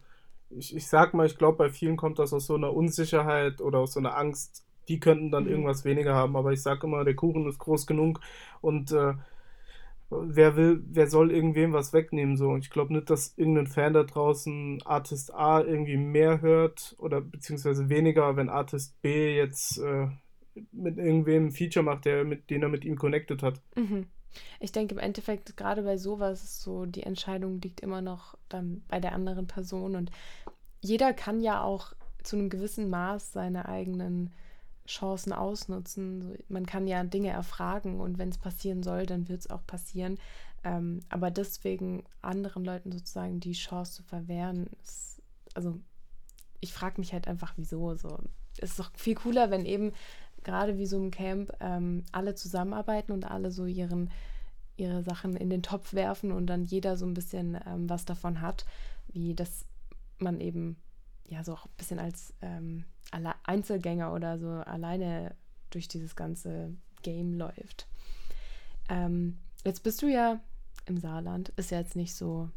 [0.50, 3.80] ich, ich sag mal, ich glaube, bei vielen kommt das aus so einer Unsicherheit oder
[3.80, 5.50] aus so einer Angst, die könnten dann mhm.
[5.50, 6.36] irgendwas weniger haben.
[6.36, 8.20] Aber ich sage immer, der Kuchen ist groß genug
[8.62, 9.14] und äh,
[10.10, 12.56] wer will, wer soll irgendwem was wegnehmen so.
[12.58, 17.90] Ich glaube nicht, dass irgendein Fan da draußen Artist A irgendwie mehr hört oder beziehungsweise
[17.90, 20.08] weniger, wenn Artist B jetzt äh,
[20.72, 23.62] mit irgendwem ein Feature macht, der mit den er mit ihm connected hat.
[23.76, 24.08] Mhm.
[24.60, 29.00] Ich denke im Endeffekt gerade bei sowas so die Entscheidung liegt immer noch dann bei
[29.00, 30.12] der anderen Person und
[30.82, 34.32] jeder kann ja auch zu einem gewissen Maß seine eigenen
[34.88, 36.38] Chancen ausnutzen.
[36.48, 40.20] Man kann ja Dinge erfragen und wenn es passieren soll, dann wird es auch passieren.
[40.64, 45.22] Ähm, aber deswegen anderen Leuten sozusagen die Chance zu verwehren, ist,
[45.54, 45.80] also
[46.60, 47.96] ich frage mich halt einfach, wieso.
[47.96, 48.20] So.
[48.58, 49.92] Es ist doch viel cooler, wenn eben
[50.46, 54.10] gerade wie so im Camp ähm, alle zusammenarbeiten und alle so ihren,
[54.78, 58.40] ihre Sachen in den Topf werfen und dann jeder so ein bisschen ähm, was davon
[58.40, 58.66] hat,
[59.10, 59.66] wie dass
[60.20, 60.78] man eben
[61.28, 62.86] ja so auch ein bisschen als ähm,
[63.44, 65.36] Einzelgänger oder so alleine
[65.70, 67.88] durch dieses ganze Game läuft.
[68.90, 70.40] Ähm, jetzt bist du ja
[70.86, 72.50] im Saarland, ist ja jetzt nicht so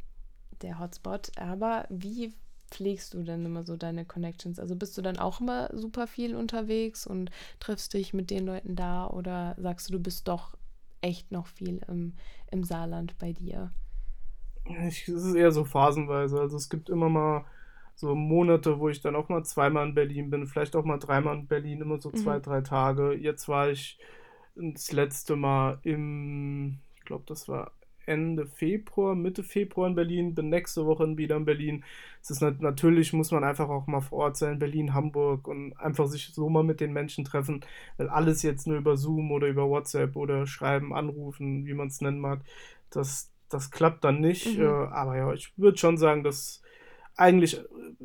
[0.62, 2.34] der Hotspot, aber wie
[2.70, 4.58] pflegst du denn immer so deine Connections?
[4.58, 8.76] Also bist du dann auch immer super viel unterwegs und triffst dich mit den Leuten
[8.76, 10.56] da oder sagst du, du bist doch
[11.00, 12.14] echt noch viel im,
[12.50, 13.72] im Saarland bei dir?
[14.86, 16.40] es ist eher so phasenweise.
[16.40, 17.44] Also es gibt immer mal
[17.94, 21.36] so Monate, wo ich dann auch mal zweimal in Berlin bin, vielleicht auch mal dreimal
[21.36, 22.42] in Berlin, immer so zwei, mhm.
[22.42, 23.14] drei Tage.
[23.14, 23.98] Jetzt war ich
[24.54, 27.72] das letzte Mal im, ich glaube, das war
[28.08, 31.84] Ende Februar, Mitte Februar in Berlin, bin nächste Woche wieder in Berlin.
[32.20, 36.06] Es ist natürlich, muss man einfach auch mal vor Ort sein, Berlin, Hamburg und einfach
[36.06, 37.64] sich so mal mit den Menschen treffen,
[37.96, 42.00] weil alles jetzt nur über Zoom oder über WhatsApp oder Schreiben, Anrufen, wie man es
[42.00, 42.40] nennen mag,
[42.90, 44.58] das, das klappt dann nicht.
[44.58, 44.64] Mhm.
[44.64, 46.62] Äh, aber ja, ich würde schon sagen, dass
[47.16, 47.60] eigentlich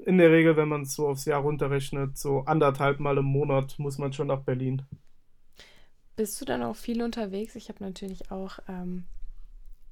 [0.06, 3.78] in der Regel, wenn man es so aufs Jahr runterrechnet, so anderthalb Mal im Monat
[3.78, 4.82] muss man schon nach Berlin.
[6.16, 7.56] Bist du dann auch viel unterwegs?
[7.56, 9.06] Ich habe natürlich auch ähm,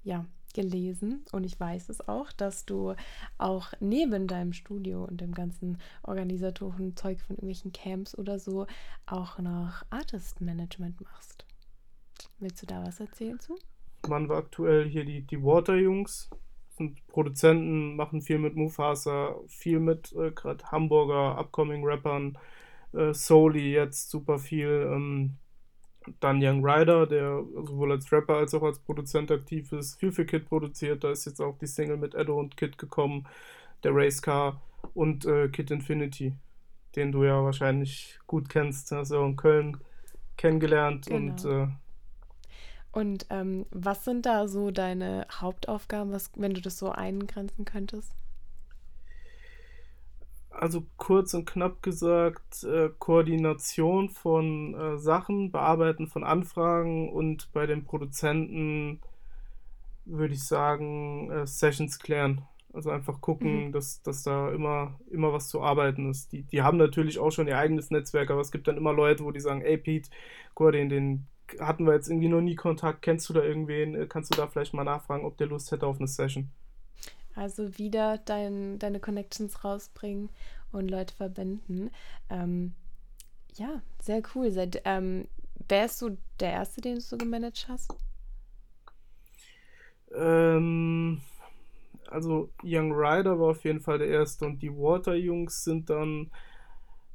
[0.04, 2.96] ja, gelesen und ich weiß es auch, dass du
[3.38, 8.68] auch neben deinem Studio und dem ganzen organisatorischen Zeug von irgendwelchen Camps oder so
[9.06, 11.46] auch noch Artist Management machst.
[12.40, 13.56] Willst du da was erzählen zu?
[14.08, 16.30] Man war aktuell hier die, die Water-Jungs,
[16.70, 22.38] sind Produzenten, machen viel mit Mufasa, viel mit äh, gerade Hamburger Upcoming-Rappern,
[22.94, 24.90] äh, Soli jetzt super viel.
[24.92, 25.38] Ähm,
[26.20, 30.26] dann Young Rider, der sowohl als Rapper als auch als Produzent aktiv ist, viel für
[30.26, 31.04] Kid produziert.
[31.04, 33.28] Da ist jetzt auch die Single mit Edo und Kid gekommen,
[33.84, 34.62] der Race Car
[34.94, 36.34] und äh, Kid Infinity,
[36.96, 38.92] den du ja wahrscheinlich gut kennst.
[38.92, 39.78] Hast du auch in Köln
[40.38, 41.32] kennengelernt genau.
[41.32, 41.46] und.
[41.46, 41.68] Äh,
[42.94, 48.12] und ähm, was sind da so deine Hauptaufgaben, was, wenn du das so eingrenzen könntest?
[50.52, 57.66] Also kurz und knapp gesagt, äh, Koordination von äh, Sachen, Bearbeiten von Anfragen und bei
[57.66, 59.00] den Produzenten
[60.06, 62.42] würde ich sagen, äh, Sessions klären.
[62.74, 63.72] Also einfach gucken, mhm.
[63.72, 66.32] dass, dass da immer, immer was zu arbeiten ist.
[66.32, 69.24] Die, die haben natürlich auch schon ihr eigenes Netzwerk, aber es gibt dann immer Leute,
[69.24, 70.10] wo die sagen, ey Pete,
[70.54, 71.28] guck den, den
[71.60, 74.08] hatten wir jetzt irgendwie noch nie Kontakt, kennst du da irgendwen?
[74.08, 76.50] Kannst du da vielleicht mal nachfragen, ob der Lust hätte auf eine Session?
[77.36, 80.30] Also wieder dein, deine Connections rausbringen
[80.72, 81.92] und Leute verbinden.
[82.30, 82.74] Ähm,
[83.56, 84.52] ja, sehr cool.
[84.52, 85.28] Seit, ähm,
[85.68, 87.96] wärst du der Erste, den du so gemanagt hast?
[90.14, 91.22] Ähm,
[92.08, 96.32] also Young Rider war auf jeden Fall der Erste und die Water-Jungs sind dann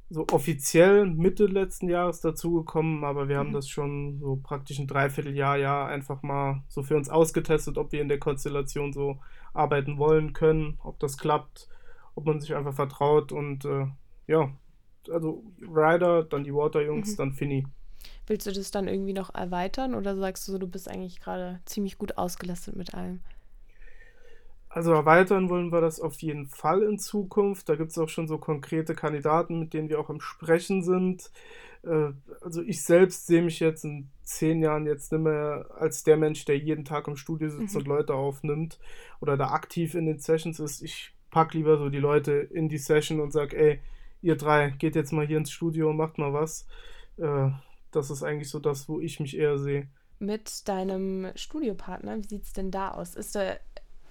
[0.09, 3.39] so offiziell Mitte letzten Jahres dazugekommen, aber wir mhm.
[3.39, 7.91] haben das schon so praktisch ein Dreivierteljahr, Jahr einfach mal so für uns ausgetestet, ob
[7.91, 9.19] wir in der Konstellation so
[9.53, 11.67] arbeiten wollen können, ob das klappt,
[12.15, 13.87] ob man sich einfach vertraut und äh,
[14.27, 14.51] ja,
[15.09, 17.17] also Ryder, dann die Water-Jungs, mhm.
[17.17, 17.65] dann Finny.
[18.27, 21.59] Willst du das dann irgendwie noch erweitern oder sagst du so, du bist eigentlich gerade
[21.65, 23.21] ziemlich gut ausgelastet mit allem?
[24.69, 27.69] Also erweitern wollen wir das auf jeden Fall in Zukunft.
[27.69, 31.31] Da gibt es auch schon so konkrete Kandidaten, mit denen wir auch im Sprechen sind.
[31.83, 36.17] Äh, also ich selbst sehe mich jetzt in zehn Jahren jetzt nicht mehr als der
[36.17, 37.81] Mensch, der jeden Tag im Studio sitzt mhm.
[37.81, 38.79] und Leute aufnimmt
[39.21, 40.81] oder da aktiv in den Sessions ist.
[40.81, 43.79] Ich packe lieber so die Leute in die Session und sage, ey,
[44.21, 46.67] ihr drei, geht jetzt mal hier ins Studio und macht mal was.
[47.17, 47.49] Äh,
[47.91, 49.87] das ist eigentlich so das, wo ich mich eher sehe.
[50.19, 53.15] Mit deinem Studiopartner, wie sieht es denn da aus?
[53.15, 53.59] Ist der,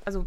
[0.04, 0.26] also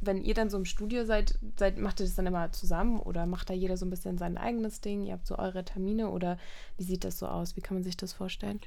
[0.00, 3.26] wenn ihr dann so im Studio seid, seid, macht ihr das dann immer zusammen oder
[3.26, 5.02] macht da jeder so ein bisschen sein eigenes Ding?
[5.02, 6.38] Ihr habt so eure Termine oder
[6.76, 7.56] wie sieht das so aus?
[7.56, 8.60] Wie kann man sich das vorstellen?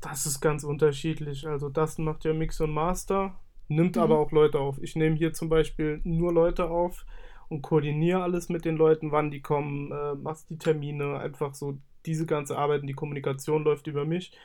[0.00, 1.46] Das ist ganz unterschiedlich.
[1.46, 3.34] Also Dustin macht ja Mix und Master,
[3.68, 4.02] nimmt mhm.
[4.02, 4.82] aber auch Leute auf.
[4.82, 7.06] Ich nehme hier zum Beispiel nur Leute auf
[7.48, 11.78] und koordiniere alles mit den Leuten, wann die kommen, äh, machst die Termine, einfach so
[12.06, 14.36] diese ganze Arbeit und die Kommunikation läuft über mich.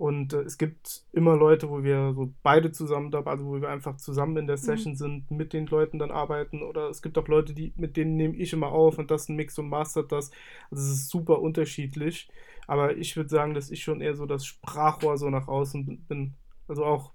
[0.00, 3.68] Und äh, es gibt immer Leute, wo wir so beide zusammen da, also wo wir
[3.68, 4.60] einfach zusammen in der mhm.
[4.62, 4.96] Session mhm.
[4.96, 6.62] sind, mit den Leuten dann arbeiten.
[6.62, 9.36] Oder es gibt auch Leute, die, mit denen nehme ich immer auf und das ein
[9.36, 10.30] Mix und mastert das.
[10.70, 12.30] Also es ist super unterschiedlich.
[12.66, 16.32] Aber ich würde sagen, dass ich schon eher so das Sprachrohr so nach außen bin.
[16.66, 17.12] Also auch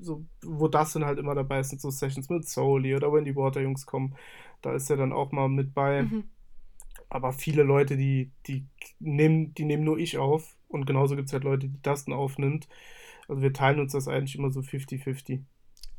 [0.00, 3.24] so, wo das dann halt immer dabei ist, sind so Sessions mit Soli oder wenn
[3.24, 4.14] die Water Jungs kommen,
[4.62, 6.02] da ist er dann auch mal mit bei.
[6.02, 6.22] Mhm.
[7.10, 8.64] Aber viele Leute, die, die
[9.00, 12.68] nehmen, die nehmen nur ich auf und genauso gibt es halt Leute, die Tasten aufnimmt.
[13.26, 15.42] Also wir teilen uns das eigentlich immer so 50-50.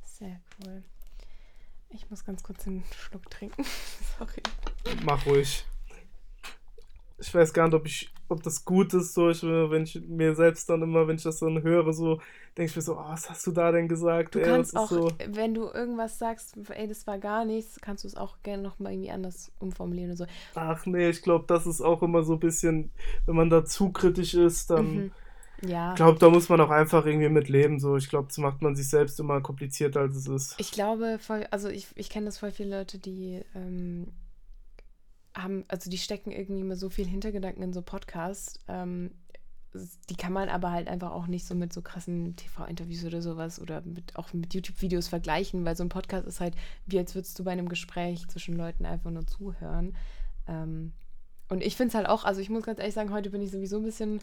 [0.03, 0.83] Sehr cool.
[1.89, 3.63] Ich muss ganz kurz einen Schluck trinken.
[4.17, 4.41] Sorry.
[5.03, 5.65] Mach ruhig.
[7.17, 10.35] Ich weiß gar nicht, ob ich, ob das gut ist, so ich, wenn ich mir
[10.35, 12.19] selbst dann immer, wenn ich das dann höre, so
[12.57, 14.35] denke ich mir so, oh, was hast du da denn gesagt?
[14.35, 15.11] Du ey, kannst auch, so...
[15.27, 18.93] wenn du irgendwas sagst, ey, das war gar nichts, kannst du es auch gerne nochmal
[18.93, 20.25] irgendwie anders umformulieren oder so.
[20.55, 22.91] Ach nee, ich glaube, das ist auch immer so ein bisschen,
[23.25, 24.95] wenn man da zu kritisch ist, dann.
[24.95, 25.11] Mhm.
[25.61, 25.89] Ja.
[25.89, 27.79] Ich glaube, da muss man auch einfach irgendwie mit leben.
[27.81, 27.97] So.
[27.97, 30.55] Ich glaube, das macht man sich selbst immer komplizierter, als es ist.
[30.57, 34.07] Ich glaube, voll, also ich, ich kenne das voll viele Leute, die ähm,
[35.35, 38.59] haben, also die stecken irgendwie immer so viel Hintergedanken in so Podcasts.
[38.67, 39.11] Ähm,
[40.09, 43.59] die kann man aber halt einfach auch nicht so mit so krassen TV-Interviews oder sowas
[43.61, 46.55] oder mit, auch mit YouTube-Videos vergleichen, weil so ein Podcast ist halt,
[46.87, 49.95] wie als würdest du bei einem Gespräch zwischen Leuten einfach nur zuhören.
[50.47, 50.93] Ähm,
[51.49, 53.51] und ich finde es halt auch, also ich muss ganz ehrlich sagen, heute bin ich
[53.51, 54.21] sowieso ein bisschen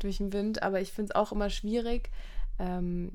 [0.00, 2.10] durch den Wind, aber ich finde es auch immer schwierig,
[2.58, 3.12] ähm,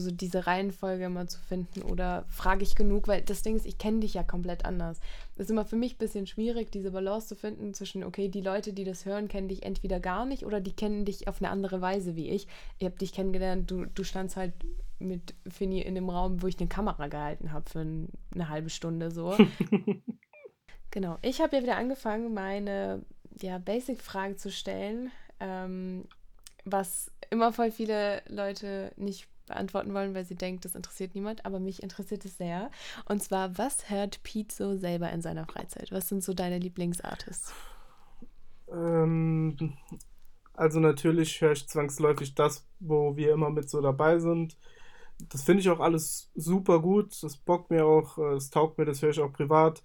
[0.00, 3.78] so diese Reihenfolge immer zu finden oder frage ich genug, weil das Ding ist, ich
[3.78, 5.00] kenne dich ja komplett anders.
[5.34, 8.40] Es ist immer für mich ein bisschen schwierig, diese Balance zu finden zwischen, okay, die
[8.40, 11.50] Leute, die das hören, kennen dich entweder gar nicht oder die kennen dich auf eine
[11.50, 12.46] andere Weise wie ich.
[12.78, 14.52] Ich habe dich kennengelernt, du, du standst halt
[14.98, 19.10] mit Finny in dem Raum, wo ich eine Kamera gehalten habe für eine halbe Stunde
[19.10, 19.36] so.
[20.90, 21.18] genau.
[21.22, 23.02] Ich habe ja wieder angefangen, meine
[23.40, 26.04] ja, Basic-Fragen zu stellen, ähm,
[26.64, 31.60] was immer voll viele Leute nicht beantworten wollen, weil sie denkt, das interessiert niemand, aber
[31.60, 32.70] mich interessiert es sehr.
[33.06, 35.92] Und zwar, was hört Pete so selber in seiner Freizeit?
[35.92, 37.52] Was sind so deine Lieblingsartists?
[38.70, 39.74] Ähm,
[40.54, 44.56] also natürlich höre ich zwangsläufig das, wo wir immer mit so dabei sind.
[45.28, 47.22] Das finde ich auch alles super gut.
[47.22, 49.82] Das bockt mir auch, äh, es taugt mir, das höre ich auch privat.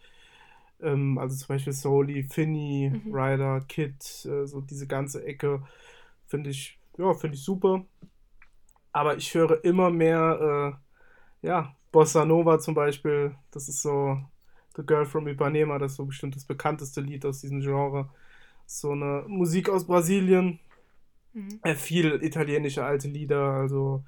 [0.81, 3.13] Ähm, also zum Beispiel Soli, Finny, mhm.
[3.13, 5.63] Ryder, Kid, äh, so diese ganze Ecke
[6.27, 7.85] finde ich, ja, finde ich super.
[8.97, 10.79] Aber ich höre immer mehr,
[11.43, 13.35] äh, ja, Bossa Nova zum Beispiel.
[13.51, 14.17] Das ist so
[14.75, 18.09] The Girl from Ipanema, das ist so bestimmt das bekannteste Lied aus diesem Genre.
[18.65, 20.59] So eine Musik aus Brasilien.
[21.33, 21.59] Mhm.
[21.61, 24.03] Äh, viel italienische alte Lieder, also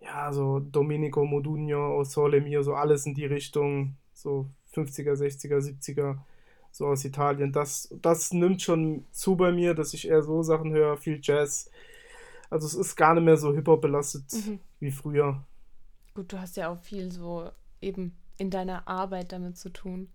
[0.00, 5.58] ja, so Domenico Modugno, O Sole Mio, so alles in die Richtung, so 50er, 60er,
[5.58, 6.16] 70er,
[6.72, 7.52] so aus Italien.
[7.52, 11.70] Das, das nimmt schon zu bei mir, dass ich eher so Sachen höre, viel Jazz.
[12.50, 14.60] Also es ist gar nicht mehr so Hip-Hop belastet mhm.
[14.80, 15.44] wie früher.
[16.14, 20.08] Gut, du hast ja auch viel so eben in deiner Arbeit damit zu tun,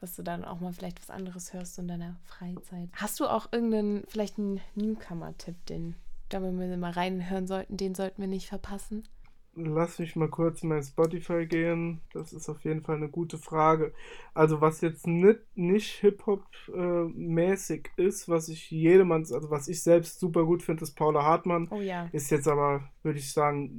[0.00, 2.88] dass du dann auch mal vielleicht was anderes hörst in deiner Freizeit.
[2.94, 5.94] Hast du auch irgendeinen, vielleicht einen Newcomer-Tipp, den
[6.28, 9.06] da wir mal reinhören sollten, den sollten wir nicht verpassen?
[9.54, 12.00] Lass mich mal kurz in mein Spotify gehen.
[12.14, 13.92] Das ist auf jeden Fall eine gute Frage.
[14.32, 20.20] Also was jetzt nicht, nicht Hip-Hop-mäßig äh, ist, was ich jedermanns, also was ich selbst
[20.20, 21.68] super gut finde, ist Paula Hartmann.
[21.70, 22.08] Oh ja.
[22.12, 23.70] Ist jetzt aber, würde ich sagen,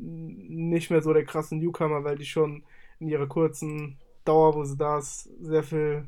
[0.48, 2.64] nicht mehr so der krasse Newcomer, weil die schon
[3.00, 6.08] in ihrer kurzen Dauer, wo sie da ist, sehr viel,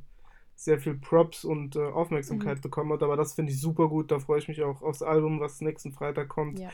[0.53, 2.61] sehr viel Props und äh, Aufmerksamkeit mhm.
[2.61, 3.01] bekommen hat.
[3.01, 4.11] Aber das finde ich super gut.
[4.11, 6.59] Da freue ich mich auch aufs Album, was nächsten Freitag kommt.
[6.59, 6.69] Ja.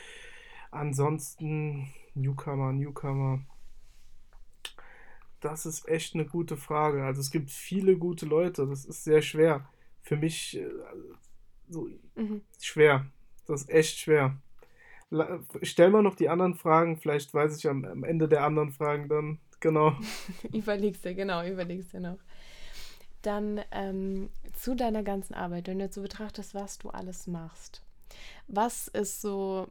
[0.72, 3.42] Ansonsten Newcomer, Newcomer.
[5.42, 7.04] Das ist echt eine gute Frage.
[7.04, 8.66] Also es gibt viele gute Leute.
[8.68, 9.68] Das ist sehr schwer.
[10.02, 10.70] Für mich äh,
[11.68, 12.42] so mhm.
[12.60, 13.06] schwer.
[13.48, 14.38] Das ist echt schwer.
[15.62, 16.98] Stell mal noch die anderen Fragen.
[16.98, 19.40] Vielleicht weiß ich am, am Ende der anderen Fragen dann.
[19.60, 19.96] Genau.
[20.54, 22.18] überlegst du, genau, überlegst du noch.
[23.22, 27.84] Dann ähm, zu deiner ganzen Arbeit, wenn du jetzt so betrachtest, was du alles machst.
[28.48, 29.70] Was ist so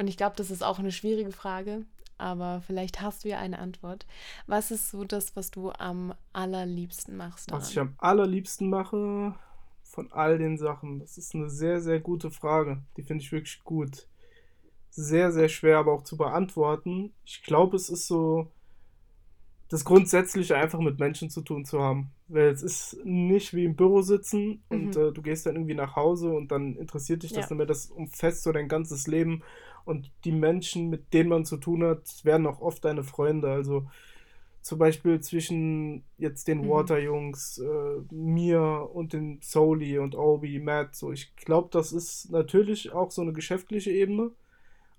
[0.00, 1.84] und ich glaube, das ist auch eine schwierige Frage,
[2.16, 4.06] aber vielleicht hast du ja eine Antwort.
[4.46, 7.50] Was ist so das, was du am allerliebsten machst?
[7.50, 7.60] Daran?
[7.60, 9.34] Was ich am allerliebsten mache
[9.82, 12.78] von all den Sachen, das ist eine sehr, sehr gute Frage.
[12.96, 14.06] Die finde ich wirklich gut.
[14.88, 17.12] Sehr, sehr schwer aber auch zu beantworten.
[17.26, 18.50] Ich glaube, es ist so
[19.68, 22.10] das Grundsätzliche einfach mit Menschen zu tun zu haben.
[22.26, 25.02] Weil es ist nicht wie im Büro sitzen und mhm.
[25.02, 27.46] äh, du gehst dann irgendwie nach Hause und dann interessiert dich das ja.
[27.50, 27.66] nicht mehr.
[27.66, 29.42] Das umfasst so dein ganzes Leben
[29.90, 33.50] und die Menschen, mit denen man zu tun hat, werden auch oft deine Freunde.
[33.50, 33.86] Also
[34.62, 36.68] zum Beispiel zwischen jetzt den mhm.
[36.68, 40.94] Water-Jungs, äh, mir und den Soli und Obi, Matt.
[40.94, 44.30] So, ich glaube, das ist natürlich auch so eine geschäftliche Ebene,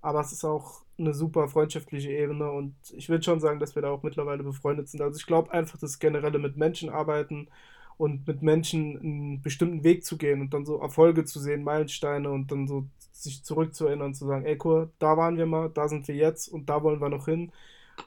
[0.02, 3.82] aber es ist auch eine super freundschaftliche Ebene und ich würde schon sagen, dass wir
[3.82, 5.00] da auch mittlerweile befreundet sind.
[5.00, 7.48] Also ich glaube einfach, das generelle mit Menschen arbeiten
[7.96, 12.30] und mit Menschen einen bestimmten Weg zu gehen und dann so Erfolge zu sehen, Meilensteine
[12.30, 12.86] und dann so
[13.22, 16.48] sich zurückzuerinnern und zu sagen, ey cool, da waren wir mal, da sind wir jetzt
[16.48, 17.52] und da wollen wir noch hin.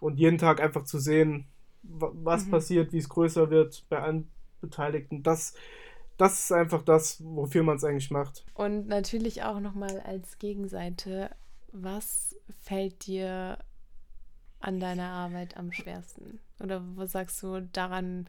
[0.01, 1.47] Und jeden Tag einfach zu sehen,
[1.83, 2.51] was mhm.
[2.51, 4.27] passiert, wie es größer wird bei allen
[4.61, 5.23] Beteiligten.
[5.23, 5.53] Das,
[6.17, 8.45] das ist einfach das, wofür man es eigentlich macht.
[8.53, 11.29] Und natürlich auch nochmal als Gegenseite,
[11.71, 13.59] was fällt dir
[14.59, 16.39] an deiner Arbeit am schwersten?
[16.59, 18.27] Oder was sagst du daran,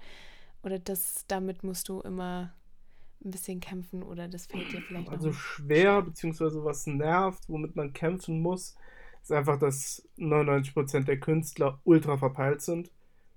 [0.63, 2.53] oder das, damit musst du immer
[3.25, 7.93] ein bisschen kämpfen oder das fällt dir vielleicht Also schwer, beziehungsweise was nervt, womit man
[7.93, 8.77] kämpfen muss,
[9.23, 12.91] ist einfach, dass 99% der Künstler ultra verpeilt sind.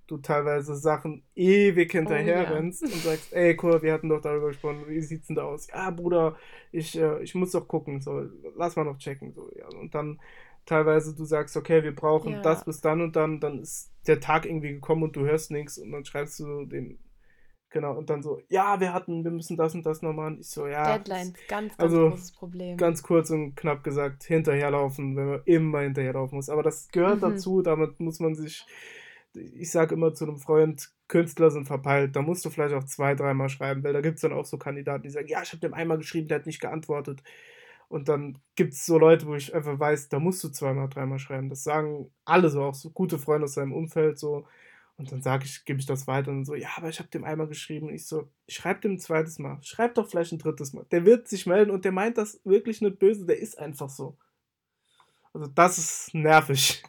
[0.05, 2.57] Du teilweise Sachen ewig hinterher oh, ja.
[2.57, 5.67] rennst und sagst, ey, cool, wir hatten doch darüber gesprochen, wie sieht's denn da aus?
[5.67, 6.35] Ja, Bruder,
[6.71, 9.67] ich, äh, ich muss doch gucken, so, lass mal noch checken, so, ja.
[9.79, 10.19] Und dann
[10.65, 12.41] teilweise du sagst, okay, wir brauchen ja.
[12.41, 15.77] das bis dann und dann, dann ist der Tag irgendwie gekommen und du hörst nichts
[15.77, 16.99] und dann schreibst du den
[17.71, 20.39] Genau, und dann so, ja, wir hatten, wir müssen das und das noch machen.
[20.39, 20.97] Ich so, ja.
[20.97, 22.77] Deadline, ganz, ganz also, großes Problem.
[22.77, 26.49] Ganz kurz und knapp gesagt, hinterherlaufen, wenn man immer hinterherlaufen muss.
[26.49, 27.21] Aber das gehört mhm.
[27.21, 28.65] dazu, damit muss man sich,
[29.33, 33.13] ich sage immer zu einem Freund, Künstler sind verpeilt, da musst du vielleicht auch zwei,
[33.13, 35.61] dreimal schreiben, weil da gibt es dann auch so Kandidaten, die sagen, ja, ich habe
[35.61, 37.21] dem einmal geschrieben, der hat nicht geantwortet.
[37.87, 41.19] Und dann gibt es so Leute, wo ich einfach weiß, da musst du zweimal, dreimal
[41.19, 41.49] schreiben.
[41.49, 44.47] Das sagen alle so, auch so gute Freunde aus seinem Umfeld so.
[44.99, 47.23] Und dann sage ich, gebe ich das weiter und so, ja, aber ich habe dem
[47.23, 47.87] einmal geschrieben.
[47.87, 49.57] Und ich so, schreib dem ein zweites Mal.
[49.61, 50.85] Schreib doch vielleicht ein drittes Mal.
[50.91, 54.17] Der wird sich melden und der meint das wirklich nicht böse, der ist einfach so.
[55.33, 56.83] Also das ist nervig.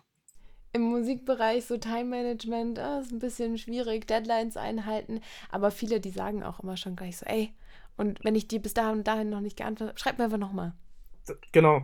[0.73, 6.11] Im Musikbereich so Time Management ah, ist ein bisschen schwierig, Deadlines einhalten, aber viele, die
[6.11, 7.53] sagen auch immer schon gleich so, ey,
[7.97, 10.39] und wenn ich dir bis dahin und dahin noch nicht geantwortet habe, schreib mir einfach
[10.39, 10.73] nochmal.
[11.53, 11.83] Genau.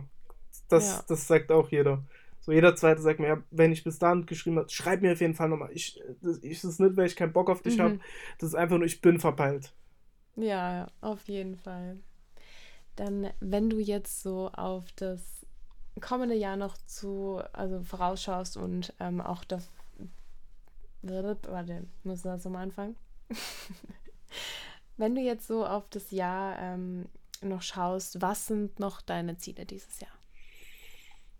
[0.67, 1.03] Das, ja.
[1.07, 2.03] das sagt auch jeder.
[2.47, 5.19] So jeder zweite sagt mir, ja, wenn ich bis dahin geschrieben habe, schreib mir auf
[5.19, 5.69] jeden Fall nochmal.
[5.73, 7.81] Ich, das ist nicht, weil ich keinen Bock auf dich mhm.
[7.81, 7.99] habe.
[8.39, 9.73] Das ist einfach nur, ich bin verpeilt.
[10.37, 11.97] Ja, auf jeden Fall.
[12.95, 15.45] Dann, wenn du jetzt so auf das
[15.99, 19.69] kommende Jahr noch zu, also vorausschaust und ähm, auch das.
[21.01, 22.95] Warte, muss das nochmal anfangen?
[24.97, 27.07] Wenn du jetzt so auf das Jahr ähm,
[27.41, 30.16] noch schaust, was sind noch deine Ziele dieses Jahr?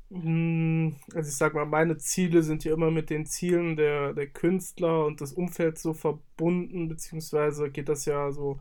[0.10, 4.28] Hm, also ich sag mal, meine Ziele sind ja immer mit den Zielen der, der
[4.28, 8.60] Künstler und des Umfelds so verbunden, beziehungsweise geht das ja so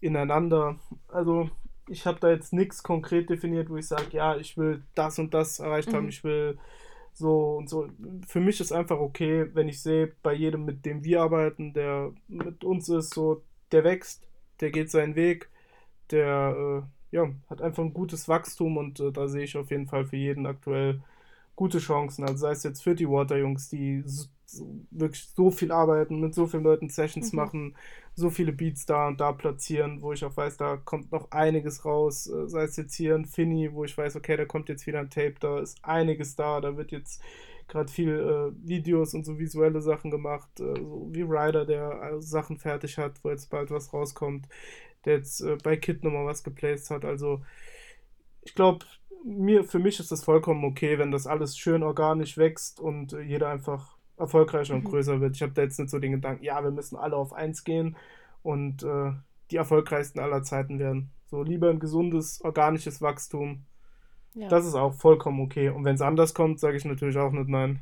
[0.00, 0.78] ineinander.
[1.08, 1.50] Also
[1.88, 5.34] ich habe da jetzt nichts konkret definiert, wo ich sage, ja, ich will das und
[5.34, 5.96] das erreicht mhm.
[5.96, 6.58] haben, ich will
[7.14, 7.88] so und so.
[8.26, 12.12] Für mich ist einfach okay, wenn ich sehe, bei jedem, mit dem wir arbeiten, der
[12.28, 14.22] mit uns ist, so, der wächst,
[14.60, 15.48] der geht seinen Weg,
[16.10, 19.86] der äh, ja, hat einfach ein gutes Wachstum und äh, da sehe ich auf jeden
[19.86, 21.00] Fall für jeden aktuell
[21.54, 22.24] gute Chancen.
[22.24, 24.26] Also sei es jetzt für die Water-Jungs, die so,
[24.90, 27.36] wirklich so viel arbeiten, mit so vielen Leuten Sessions mhm.
[27.36, 27.76] machen,
[28.14, 31.84] so viele Beats da und da platzieren, wo ich auch weiß, da kommt noch einiges
[31.84, 32.28] raus.
[32.28, 35.00] Äh, sei es jetzt hier ein Finny, wo ich weiß, okay, da kommt jetzt wieder
[35.00, 37.22] ein Tape, da ist einiges da, da wird jetzt
[37.68, 42.22] gerade viel äh, Videos und so visuelle Sachen gemacht, äh, so wie Ryder, der äh,
[42.22, 44.46] Sachen fertig hat, wo jetzt bald was rauskommt,
[45.06, 47.04] der jetzt äh, bei Kid nochmal was geplaced hat.
[47.04, 47.42] Also
[48.42, 48.84] ich glaube,
[49.24, 53.22] mir, für mich ist das vollkommen okay, wenn das alles schön organisch wächst und äh,
[53.22, 54.80] jeder einfach erfolgreicher mhm.
[54.80, 55.36] und größer wird.
[55.36, 57.96] Ich habe da jetzt nicht so den Gedanken, ja, wir müssen alle auf eins gehen
[58.42, 59.12] und äh,
[59.50, 61.10] die erfolgreichsten aller Zeiten werden.
[61.26, 63.64] So lieber ein gesundes, organisches Wachstum.
[64.34, 64.48] Ja.
[64.48, 65.70] Das ist auch vollkommen okay.
[65.70, 67.80] Und wenn es anders kommt, sage ich natürlich auch nicht nein.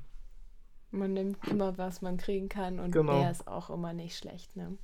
[0.90, 3.18] Man nimmt immer, was man kriegen kann und genau.
[3.18, 4.54] der ist auch immer nicht schlecht.
[4.56, 4.78] Ne?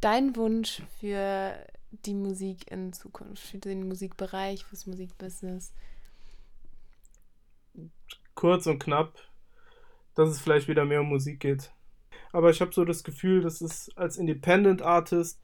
[0.00, 1.54] Dein Wunsch für
[1.90, 5.72] die Musik in Zukunft, für den Musikbereich, fürs Musikbusiness?
[8.34, 9.14] Kurz und knapp,
[10.14, 11.72] dass es vielleicht wieder mehr um Musik geht.
[12.32, 15.40] Aber ich habe so das Gefühl, dass es als Independent Artist,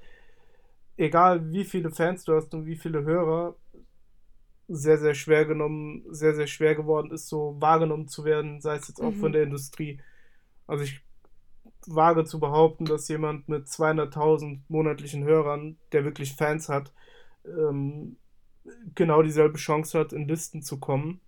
[0.96, 3.56] egal wie viele Fans du hast und wie viele Hörer,
[4.66, 8.88] sehr, sehr schwer genommen, sehr, sehr schwer geworden ist, so wahrgenommen zu werden, sei es
[8.88, 9.20] jetzt auch mhm.
[9.20, 10.00] von der Industrie.
[10.66, 11.00] Also ich
[11.86, 16.92] wage zu behaupten, dass jemand mit 200.000 monatlichen Hörern, der wirklich Fans hat,
[17.46, 18.16] ähm,
[18.94, 21.20] genau dieselbe Chance hat, in Listen zu kommen,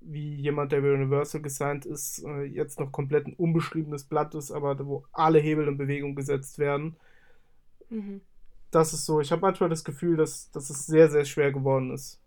[0.00, 4.50] wie jemand, der bei Universal gesigned ist, äh, jetzt noch komplett ein unbeschriebenes Blatt ist,
[4.50, 6.96] aber wo alle Hebel in Bewegung gesetzt werden.
[7.88, 8.20] Mhm.
[8.70, 9.20] Das ist so.
[9.20, 12.20] Ich habe manchmal das Gefühl, dass, dass es sehr, sehr schwer geworden ist.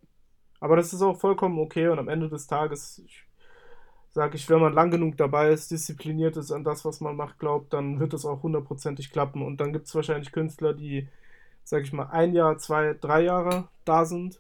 [0.59, 3.24] Aber das ist auch vollkommen okay und am Ende des Tages, ich
[4.16, 7.38] sage ich, wenn man lang genug dabei ist, diszipliniert ist an das, was man macht,
[7.38, 9.41] glaubt, dann wird es auch hundertprozentig klappen.
[9.41, 11.09] Und dann gibt es wahrscheinlich Künstler, die,
[11.66, 14.39] sage ich mal, ein Jahr, zwei, drei Jahre da sind,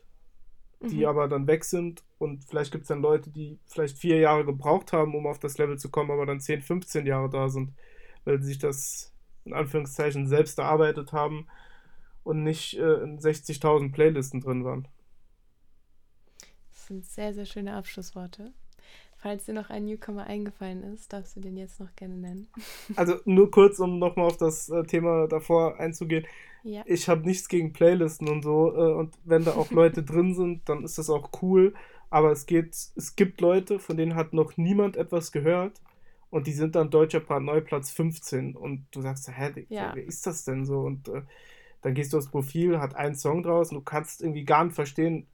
[0.79, 1.07] die mhm.
[1.07, 2.03] aber dann weg sind.
[2.19, 5.57] Und vielleicht gibt es dann Leute, die vielleicht vier Jahre gebraucht haben, um auf das
[5.57, 7.73] Level zu kommen, aber dann 10, 15 Jahre da sind,
[8.23, 9.11] weil sie sich das
[9.43, 11.47] in Anführungszeichen selbst erarbeitet haben
[12.23, 14.87] und nicht äh, in 60.000 Playlisten drin waren.
[16.71, 18.53] Das sind sehr, sehr schöne Abschlussworte.
[19.25, 22.47] Falls dir noch ein Newcomer eingefallen ist, darfst du den jetzt noch gerne nennen.
[22.95, 26.27] Also nur kurz, um nochmal auf das äh, Thema davor einzugehen.
[26.61, 26.83] Ja.
[26.85, 28.71] Ich habe nichts gegen Playlisten und so.
[28.75, 31.73] Äh, und wenn da auch Leute drin sind, dann ist das auch cool.
[32.11, 35.81] Aber es geht, es gibt Leute, von denen hat noch niemand etwas gehört.
[36.29, 38.55] Und die sind dann deutscher Part Neuplatz 15.
[38.55, 39.91] Und du sagst, hä, ja.
[39.95, 40.81] wer ist das denn so?
[40.81, 41.23] Und äh,
[41.81, 44.75] dann gehst du aufs Profil, hat einen Song draus und du kannst irgendwie gar nicht
[44.75, 45.27] verstehen,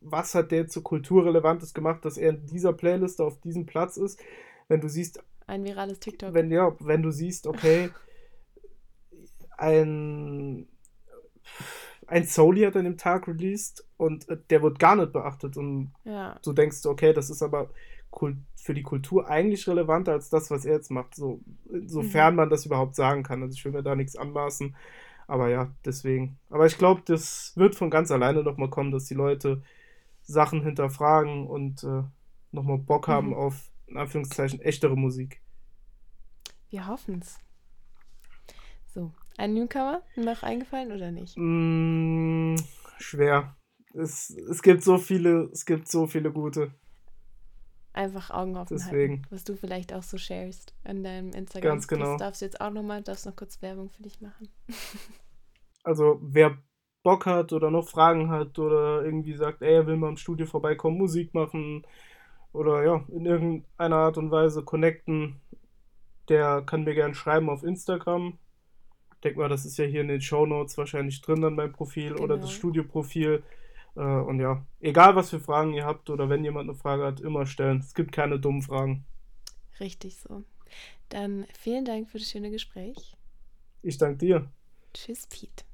[0.00, 4.20] was hat der zu Kulturrelevantes gemacht, dass er in dieser Playlist auf diesem Platz ist.
[4.68, 5.22] Wenn du siehst.
[5.46, 6.34] Ein virales TikTok.
[6.34, 7.90] Wenn, ja, wenn du siehst, okay,
[9.56, 10.66] ein,
[12.06, 15.56] ein Soli hat an dem Tag released und äh, der wird gar nicht beachtet.
[15.56, 16.38] Und ja.
[16.42, 17.70] du denkst, okay, das ist aber
[18.56, 21.14] für die Kultur eigentlich relevanter als das, was er jetzt macht.
[21.14, 21.40] So,
[21.86, 22.36] sofern mhm.
[22.36, 23.42] man das überhaupt sagen kann.
[23.42, 24.74] Also ich will mir da nichts anmaßen.
[25.26, 26.38] Aber ja, deswegen.
[26.50, 29.62] Aber ich glaube, das wird von ganz alleine nochmal kommen, dass die Leute
[30.22, 32.02] Sachen hinterfragen und äh,
[32.52, 33.34] nochmal Bock haben mhm.
[33.34, 35.40] auf, in Anführungszeichen, echtere Musik.
[36.70, 37.38] Wir hoffen es.
[38.86, 41.36] So, ein Newcomer noch eingefallen oder nicht?
[41.36, 42.56] Mm,
[42.98, 43.56] schwer.
[43.94, 46.72] es, es gibt so viele, es gibt so viele gute.
[47.96, 49.14] Einfach Augen offen Deswegen.
[49.22, 51.70] halten, was du vielleicht auch so sharest an deinem Instagram.
[51.70, 52.12] Ganz genau.
[52.12, 54.48] Das darfst du jetzt auch nochmal, darfst noch kurz Werbung für dich machen.
[55.82, 56.58] Also wer
[57.04, 60.46] Bock hat oder noch Fragen hat oder irgendwie sagt, ey, er will mal im Studio
[60.46, 61.86] vorbeikommen, Musik machen
[62.52, 65.36] oder ja, in irgendeiner Art und Weise connecten,
[66.28, 68.36] der kann mir gerne schreiben auf Instagram.
[69.14, 71.70] Ich denke mal, das ist ja hier in den Show Notes wahrscheinlich drin dann beim
[71.72, 72.46] Profil oder Genau.
[72.46, 73.34] das Studioprofil.
[73.34, 73.42] Äh,
[73.96, 77.46] und ja, egal was für Fragen ihr habt oder wenn jemand eine Frage hat, immer
[77.46, 77.78] stellen.
[77.78, 79.06] Es gibt keine dummen Fragen.
[79.80, 80.44] Richtig so.
[81.08, 83.16] Dann vielen Dank für das schöne Gespräch.
[83.82, 84.50] Ich danke dir.
[84.92, 85.64] Tschüss, Pete.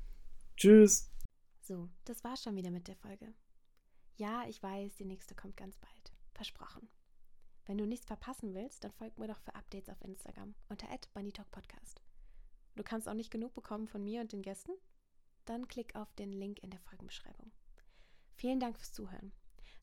[0.56, 1.10] Tschüss.
[1.62, 3.32] So, das war's schon wieder mit der Folge.
[4.16, 6.12] Ja, ich weiß, die nächste kommt ganz bald.
[6.34, 6.88] Versprochen.
[7.66, 12.02] Wenn du nichts verpassen willst, dann folg mir doch für Updates auf Instagram unter @bunnytalkpodcast.
[12.74, 14.72] Du kannst auch nicht genug bekommen von mir und den Gästen?
[15.44, 17.52] Dann klick auf den Link in der Folgenbeschreibung.
[18.42, 19.30] Vielen Dank fürs Zuhören.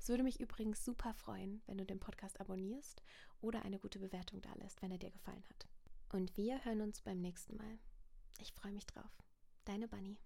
[0.02, 3.02] Es würde mich übrigens super freuen, wenn du den Podcast abonnierst
[3.40, 5.70] oder eine gute Bewertung da lässt, wenn er dir gefallen hat.
[6.12, 7.80] Und wir hören uns beim nächsten Mal.
[8.42, 9.24] Ich freue mich drauf.
[9.64, 10.18] Deine Bunny.